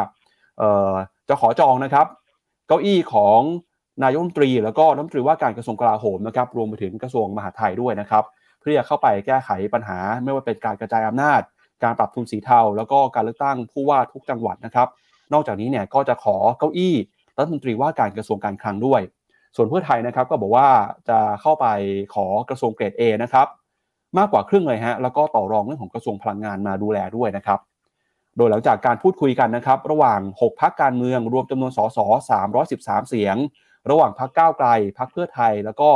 [1.29, 2.07] จะขอจองนะครับ
[2.67, 3.41] เก้าอี้ของ
[4.05, 8.25] นายกรัฐมนตรี แล้วก็รัฐมนตรีว่าการกระทรวงกลาโหมนะครับรวมไปถึงกระทรวงมหาดไทยด้วยนะครับ
[8.61, 11.41] เพื่อเข้าไปแก้ไขปัญหา ไม่ว่าเป็นการกระจายอำนาจ
[11.85, 14.89] การปรับทุนสีเทาแล้วก็การเลือกตั้งผู้ว่าทุกจังหวัดนะครับ
[15.33, 16.95] นอกจากนี้เนี่ยก็จะขอเก้าอี้
[17.39, 19.01] รัฐมนตรีว่าการกระทรวงการคลังด้วย
[19.57, 20.69] ส่วนเพื่อไทยนะครับก็บอกว่า
[21.09, 21.67] จะเข้าไป
[22.15, 23.47] ขอกระทรวงเกรด A นะครับ
[24.19, 27.61] มากกว่าครึ่งเลยฮะแล้วก็ต่อรองเรื่องของกระทรวงพลังงานมาดูแลด้วยนะครับ
[28.37, 31.99] โดยหลังจากการพูดคุยกันนะครับ ระหว่าง 6 พักการเมืองรวมจำนวนสส
[32.55, 33.37] 313 เสียง
[33.91, 35.91] ระหว่างพักก้าวไกลพักเพื่อไทย แล้วก็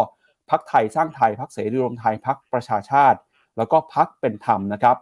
[0.51, 3.19] พักไทยสร้างไทยพักเสรีรวมไทยพักประชาชาติ
[3.57, 4.97] แล้วก็พักเป็นธรรมนะครับ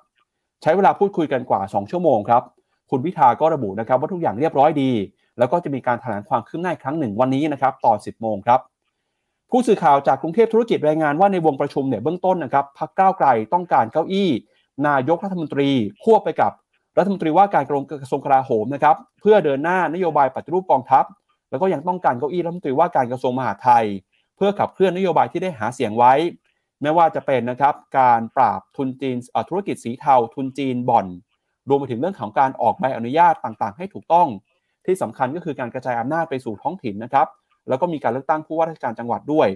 [0.62, 2.42] ใช้เวลาพูดคุยกันกว่า 2 ชั่วโมงครับ
[2.90, 4.90] คุณพิธาก็ระบุนะครับว่าทุกอย่างเรียบร้อยดี
[5.38, 8.60] แล้วก็จะมีการแถลงความคืบหน้าครั้งหนึ่งวันนี้นะครับตอน 10 โมงครับ
[9.50, 14.30] ผู้สื่อข่าวจากกรุงเทพธุรกิจรายงานว่าในวงประชุมเนี่ยเบื้องต้นนะครับพักก้าวไกลต้องการเก้าอี้
[14.88, 15.70] นายกรัฐมนตรี
[16.04, 16.52] ควบไปกับ
[16.98, 17.70] รัฐมนตรีว่าการก
[18.04, 21.04] ระทรวงกลาโหมนะครับเพื่อเดินหน้านโยบายปฏิรูปกองทัพ
[21.50, 23.84] แล้วก็ยังต้องการเก้าอี้รัฐมนตรีว่าการกระทรวงมหาดไทย
[24.36, 26.12] เพื่อขับเคลื่อนนโยบายที่ได้หาเสียงไว้
[26.82, 29.16] ไม่ว่าจะเป็นนะครับการปราบทุนจีน
[29.48, 31.06] ธุรกิจสีเทาทุนจีนบ่อน
[31.68, 34.28] รวมไปถึงเรื่องของการออกใบอนุญาตต่างๆ ให้ถูกต้อง
[34.86, 37.26] ที่สำคัญก็คือการกระจายอำนาจไปสู่ท้องถิ่นนะครับ
[37.68, 39.48] แล้วก็มีการเลือกตั้งผู้ว่าราชการจังหวัดด้วย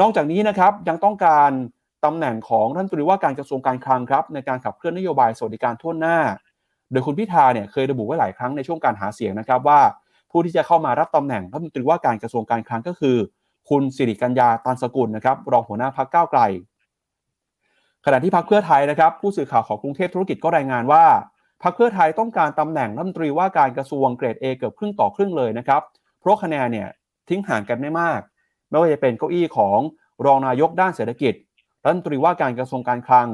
[0.00, 1.50] นอกจากนี้นะครับยังต้องการ
[2.04, 6.18] ตำแหน่งของท่านตรีว่าการกระทรวงการคลังครับ ในการขับเคลื่อนนโยบายสวัสดิการทั่วหน้า
[6.90, 9.80] โดยคุณพิธาเนี่ยเคยระบุไว้หลายครั้งในช่วงการหาเสียงนะครับว่า
[10.30, 13.16] ผู้ที่จะเข้ามารับตำแหน่งรัฐมนตรีว่าการกระทรวงการคลังก็คือ
[13.68, 16.40] คุณสิริกัญญาตันสกุลนะครับรองหัวหน้าพักก้าวไกล
[18.06, 21.04] ขณะที่พักเพื่อไทยนะครับ ผู้สื่อข่าวของกรุงเทพธุรกิจก็รายงานว่า
[21.62, 25.82] พักเพื่อไทยต้องการตำแหน่งรัฐมนตรีว่าการกระทรวงเกรด A เกือบครึ่งต่อครึ่งเลยนะครับ
[26.20, 26.88] เพราะคะแนนเนี่ย
[27.28, 28.20] ทิ้งห่างกันไม่มาก
[28.68, 29.78] ไม่ว่าจะเป็นเก้าอี้ของ
[30.26, 31.34] รองนายกด้านเศรษฐกิจ
[31.84, 33.28] รัฐมนตรีว่าการกระทรวงการคลัง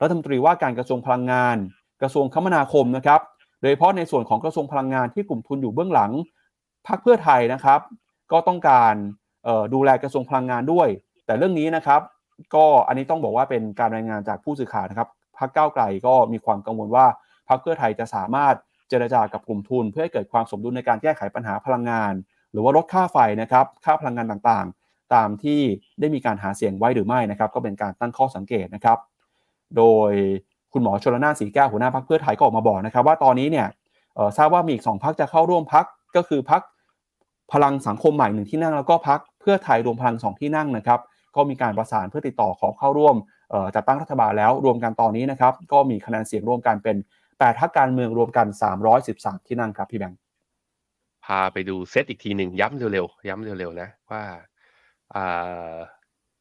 [0.00, 1.56] รัฐมนตรีว่าการกระทรวงพลังงาน
[2.02, 3.20] กระทรวงคมนาคมนะครับ
[3.60, 6.10] โดยเฉพาะในส่วนของกระทรวงพลังงานที่กลุ่มทุนอยู่เบื้องหลัง
[6.86, 7.80] พักเพื่อไทยนะครับ
[8.32, 8.94] ก็ต้องการ
[9.74, 10.88] ดูแลกระทรวงพลังงานด้วย
[11.26, 12.00] แต่เรื่องนี้นะครับ
[12.54, 17.06] ก็อันนี้ต้องบอกว่าเป็นการรายงานจากผู้สื่อข่าวนะครับพักเก้าไกลก็มีความกังวลว่า
[17.48, 18.54] พรรคเพื่อไทยจะสามารถ
[18.88, 22.12] เจรจากับกลุ่มทุน เพื่อให้เกิดความสมดุลในการแก้ไขปัญหาพลังงาน
[22.54, 25.60] หรือว่าลดค่าไฟนะครับค่าพลังงานต่างๆ ตามที่
[26.00, 28.98] ได้มีการหาเสียงไว้หรือไม่นะครับก็เป็นการตั้งข้อสังเกตนะครับ
[29.76, 30.12] โดย
[30.72, 33.66] คุณหมอชลนาสีแก้วหัวหน้าพรรคเพื่อไทยก็ออกมาบอกนะครับว่าตอนนี้เนี่ย
[34.36, 35.84] ทราบว่ามีอีกสองพรรคจะเข้าร่วมพรรค
[36.16, 36.62] ก็คือพรรค
[37.52, 41.00] พลังสังคมใหม่หนึ่งที่นั่งแล้วก็พรรคเพื่อไทยรวมพลังสองที่นั่งนะครับ
[41.36, 43.16] ก็มีการประสานเพื่อติดต่อขอเข้าร่วม
[43.74, 46.96] จัดตั้งรัฐบาลแล้วรวมกันตอนนี้นะครับก็มีคะแนนเสียงรวมกันเป็น
[47.28, 48.46] 8พักการเมืองรวมกัน
[48.96, 50.18] 313 ที่นั่งครับพี่แบงค์
[51.24, 54.24] พาไปดูเซตอีกทีหนึ่งย้ำเร็วๆย้ำเร็วๆนะว่า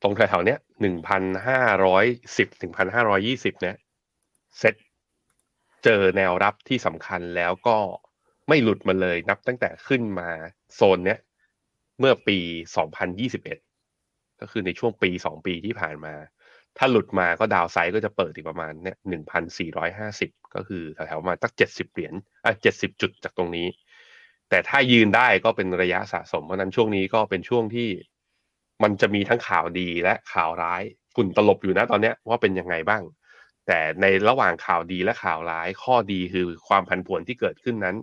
[0.01, 2.05] ตรงแถวๆเนี้ยหนึ่งพันห้าร้อย
[2.38, 3.75] สิบถึงพันห้าร้อยี่สิบเนี่ย
[4.59, 4.75] เซต
[5.84, 7.77] เจอแนวรับที่สำคัญแล้วก็
[8.47, 10.29] ไม่หลุดมาเลยนับตั้งแต่ขึ้นมา
[10.75, 11.19] โซนเนี้ย
[11.99, 12.38] เมื่อปี
[12.77, 13.59] สองพันยี่สิบเอ็ด
[14.41, 16.15] ก็คือในช่วงปีสองปีที่ผ่านมา
[16.77, 22.13] ถ้าหลุดมาก็ดาวไซด์ก็จะเปิดอีกประมาณเนี่ยหนึ่งพันสี่ร้อยห้าสิบก็คือแถวๆมาตั้งเจ็ดสิบเหรียญ
[22.45, 23.67] อะเจ็ดสิบจุดจากตรงนี้
[24.49, 27.89] แต่ถ้ายืนได้ก็เป็นระยะสะสม เพราะนั้นช่วงนี้ก็เป็นช่วงที่
[28.83, 30.83] มันจะมีทั้งข่าวดีและข่าวร้าย
[31.15, 33.03] ฝุ่นตลบอยู่นะตอนนี้ว่าเป็นยังไงบ้าง
[33.67, 37.95] แต่ในระหว่างข่าวดีและข่าวร้ายข้อดีคือความผันผวนที่เกิดขึ้นนั้น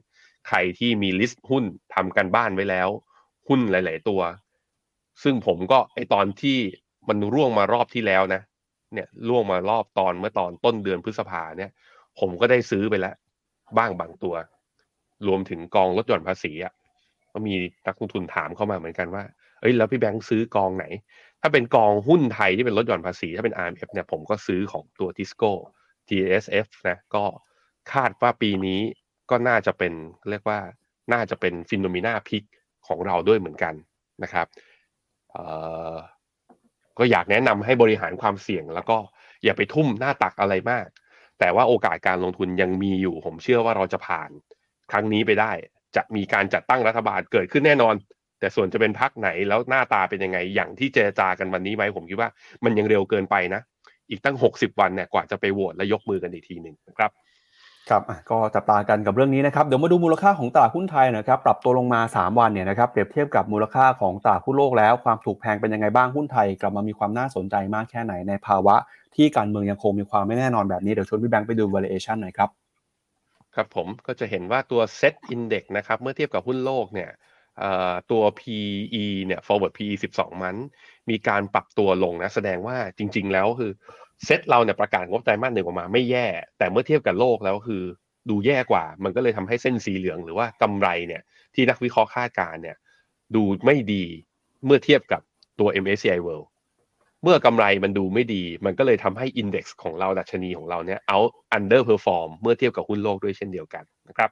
[0.48, 1.64] ใครที่มีลิสต์หุ้น
[1.94, 2.88] ทำกันบ้านไว้แล้ว
[3.48, 4.20] หุ้นหลาย ๆ ตัว
[5.22, 6.58] ซึ่งผมก็ไอตอนที่
[7.08, 8.42] มันร่วงมารอบที่แล้วนะ
[8.94, 11.70] เนี่ยล่วงมารอบตอนเมื่อตอนต้นเดือนพฤษภาเนี่ย
[12.18, 13.14] ผมก็ได้ซื้อไปแล้ว
[13.78, 14.34] บ้างบางตัว
[15.28, 16.72] รวมถึงกองลดหย่อนภาษีอะ
[17.32, 17.54] ก็มี
[17.86, 19.24] นักลงทุนถามเข้ามาเหมือนกันว่า
[19.60, 20.84] เอ้ยแล้วพี่แบงค์ซื้อกองไหน
[21.40, 25.52] ถ้าเป็นกองหุ้นไทยที่เป็นลดหย่อนภาษี ถ้าเป็น RMF เนี่ยผมก็ซื้อของตัว Tisco
[26.08, 27.24] TSF นะก็
[27.92, 28.80] คาดว่าปีนี้
[29.30, 29.92] ก็น่าจะเป็น
[30.30, 30.58] เรียกว่า
[31.12, 32.42] น่าจะเป็น Finnomena Pick
[32.86, 33.74] ของเราด้วยเหมือนกัน
[34.22, 34.46] นะครับ
[36.98, 38.96] ก็อยากแนะนำให้บริหารความเสี่ยง แล้วก็
[39.44, 40.86] อย่าไปทุ่มหน้าตักอะไรมาก
[41.38, 44.30] แต่ว่าโอกาสการลงทุนยังมีอยู่ ผมเชื่อว่าเราจะผ่าน
[44.92, 45.52] ครั้งนี้ไปได้
[45.96, 47.94] จะมีการจัดตั้งรัฐบาลเกิดขึ้นแน่นอน
[48.40, 52.28] แต่ส่วนจะเป็นพักไหนแล้วหน้าตาเป็นยังไง อย่างที่เจรจากันวันนี้ไหมผมคิดว่า
[52.64, 53.60] มันยังเร็วเกินไปนะ
[54.10, 57.10] อีกตั้ง 60 วันเนี่ยกว่าจะไปโหวตและยกมือกันอีกทีหนึ่งครับ
[57.90, 68.76] ครับก็จับตากันกับเรื่องนี้นะครับ เดี๋ยวมาดูมูลค่าของตลาดหุ้นไทยนะครับ ปรับตัวลงมา 3 วันเนี่ยนะครับ เปรียบเทียบกับมูลค่าของตลาดหุ้นโลกแล้ว ความถูกแพงเป็นยังไงบ้าง หุ้นไทยกลับมามีความน่าสนใจมากแค่ไหนในภาวะ
[69.14, 72.50] ที่การเมืองยังคงมีความไม่แน่นอนแบบนี้ เดี๋ยวชวนพี่แบงค์ไปดู valuation หน่อยครับ
[73.56, 77.10] ครับผมก็จะเห็นว่าตัว Set Index นะครับเมื่อเทียบกับหุ้นโลกเนี่ย
[78.10, 80.56] ตัว PE เนี่ย forward PE 12 มัน
[81.10, 83.72] มีการปรับตัวลงนะ แสดงว่าจริง ๆ แล้วคือ
[84.24, 86.26] เซ็ตเราเนี่ยประกาศงบไตรมาสหนึ่งออกมาไม่แย่
[86.58, 87.82] แต่เมื่อเทียบกับโลกแล้วคือ
[88.30, 91.22] ดูแย่กว่า มันก็เลยทำให้เส้นสีเหลืองหรือว่ากำไรเนี่ย
[91.54, 92.76] ที่นักวิเคราะห์คาดการเนี่ย
[93.34, 94.04] ดูไม่ดี
[94.64, 95.22] เมื่อเทียบกับ
[95.60, 96.46] ตัว MSCI World
[97.22, 104.30] เมื่อกำไรมันดูไม่ดี มันก็เลยทำให้อินเด็กซ์ของเราดัชนีของเราเนี่ย out underperform เมื่อเทียบกับหุ้นโลกด้วยเช่นเดียวกันนะครับ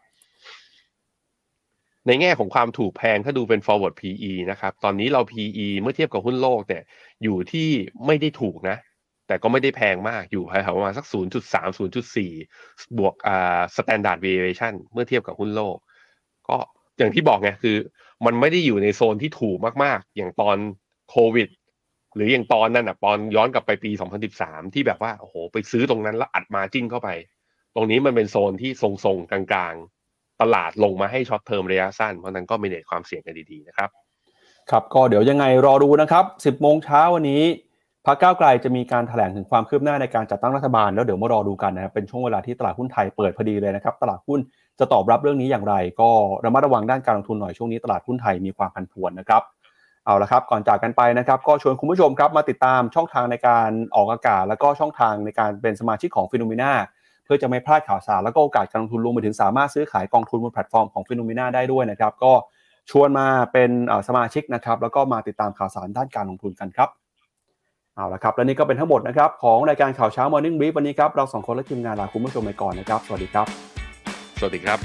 [2.07, 6.83] ในแง่ของความถูกแพงถ้าดูเป็น forward PE นะครับ ตอนนี้เรา PE เมื่อเทียบกับหุ้นโลกเนี่ย
[7.23, 7.69] อยู่ที่
[8.07, 8.77] ไม่ได้ถูกนะ
[9.27, 15.77] แต่ก็ไม่ได้แพงมาก อยู่แถวประมาณสัก 0.3 0.4 บวกอ่า standard variation เมื่อเทียบกับหุ้นโลก
[16.49, 16.57] ก็
[16.99, 17.77] อย่างที่บอกไงคือ
[18.27, 20.57] มันไม่ได้อยู่ในโซนที่ถูกมากๆ อย่างตอน
[21.11, 21.49] โควิด
[22.15, 23.91] หรืออย่างตอนนั้นอะตอนย้อนกลับไปปี
[24.33, 27.09] 2013 ที่แบบว่าโอ้โหไปซื้อตรงนั้นแล้วอัด margin เข้าไป
[27.75, 28.71] ตรงนี้มันเป็นโซนที่
[29.05, 33.91] ทรงๆกลางๆ ตลาดลงมาให้ short term ระยะสั้น เพราะนั้นก็ manage ความเสี่ยงกันดีๆนะครับ
[34.71, 37.43] ครับก็เดี๋ยวยังไงรอดูนะครับ 10โมงเช้าวันนี้
[38.07, 44.41] พรรคก้าวไกลจะมีการแถลงถึงความคืบหน้าในการจัดตั้งรัฐบาลแล้วเดี๋ยวมารอดูกันนะครับเป็นช่วงเวลาที่ตลาดหุ้นไทยเปิดพอดีเลยนะครับตลาดหุ้น
[44.79, 46.11] จะตอบรับเรื่องนี้อย่างไร ก็
[46.45, 49.43] ระมัดระวังด้านการลงทุนหน่อยช่วงนี้ตลาดหุ้นไทยมีความผันผวนนะครับ
[50.09, 62.33] เอาละครับ ก่อนจากกันไปนะครับ ก็ชวนคุณผู้ชมครับมาติดตามช่องทางในการออกอากาศ แล้วก็ช่องทางในการเป็นสมาชิกของ Finnomena เพื่อจะไม่พลาดข่าวสารแล้วก็โอกาสการลงทุนรวมไปถึงสามารถซื้อขายกองทุนบนแพลตฟอร์มของ Finnomena ได้ด้วยนะครับ ก็
[62.91, 63.71] ชวนมาเป็น
[64.09, 66.89] สมาชิกนะครับ แล้วก็มาติดตามข่าวสารด้านการลงทุนกันครับ
[67.95, 73.47] เอาละครับ และนี่ก็เป็นทั้งหมดนะครับของรายการข่าวเช้า Morning Brief วันนี้ครับเราสองคนและทีมงานลาคุณผู้ชมไปก่อนนะครับ สวัสดีครับ
[74.39, 74.79] สวัสดีครับ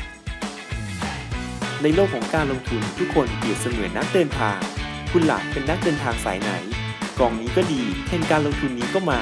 [1.83, 4.59] ในโลกของการลงทุนทุกคนเปรียบเสมือนนักเดินทาง
[5.15, 6.51] คุณล่ะเป็นนักเดินทางสายไหน
[7.19, 9.21] กองนี้ก็ดีเทรนด์การลงทุนนี้ก็มา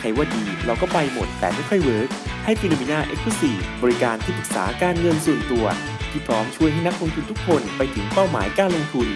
[0.00, 2.08] ใครว่าดีเราก็ไปหมดแต่ไม่ค่อย work
[2.44, 5.66] ให้ Finnomena Exclusive บริการที่ปรึกษาการเงินส่วนตัว
[6.10, 9.08] ที่พร้อมช่วยให้นักลงทุนทุกคนไปถึงเป้าหมายการลงทุน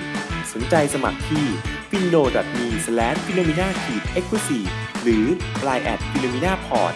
[0.53, 1.45] สนใจสมัครที่
[1.91, 2.27] f i n o m
[2.64, 2.66] e
[3.27, 3.68] f i n o m i n a
[4.18, 4.68] e x c l u s i v e
[5.03, 5.24] หรือ
[5.66, 6.95] line at f i n o m i n a p o r t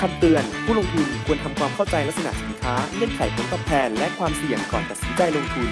[0.00, 5.70] คำเตือน ผู้ลงทุนควรทำความเข้าใจลักษณะสินค้าเงื่อนไขผลตอบแทน และความเสี่ยงก่อนตัดสินใจลงทุน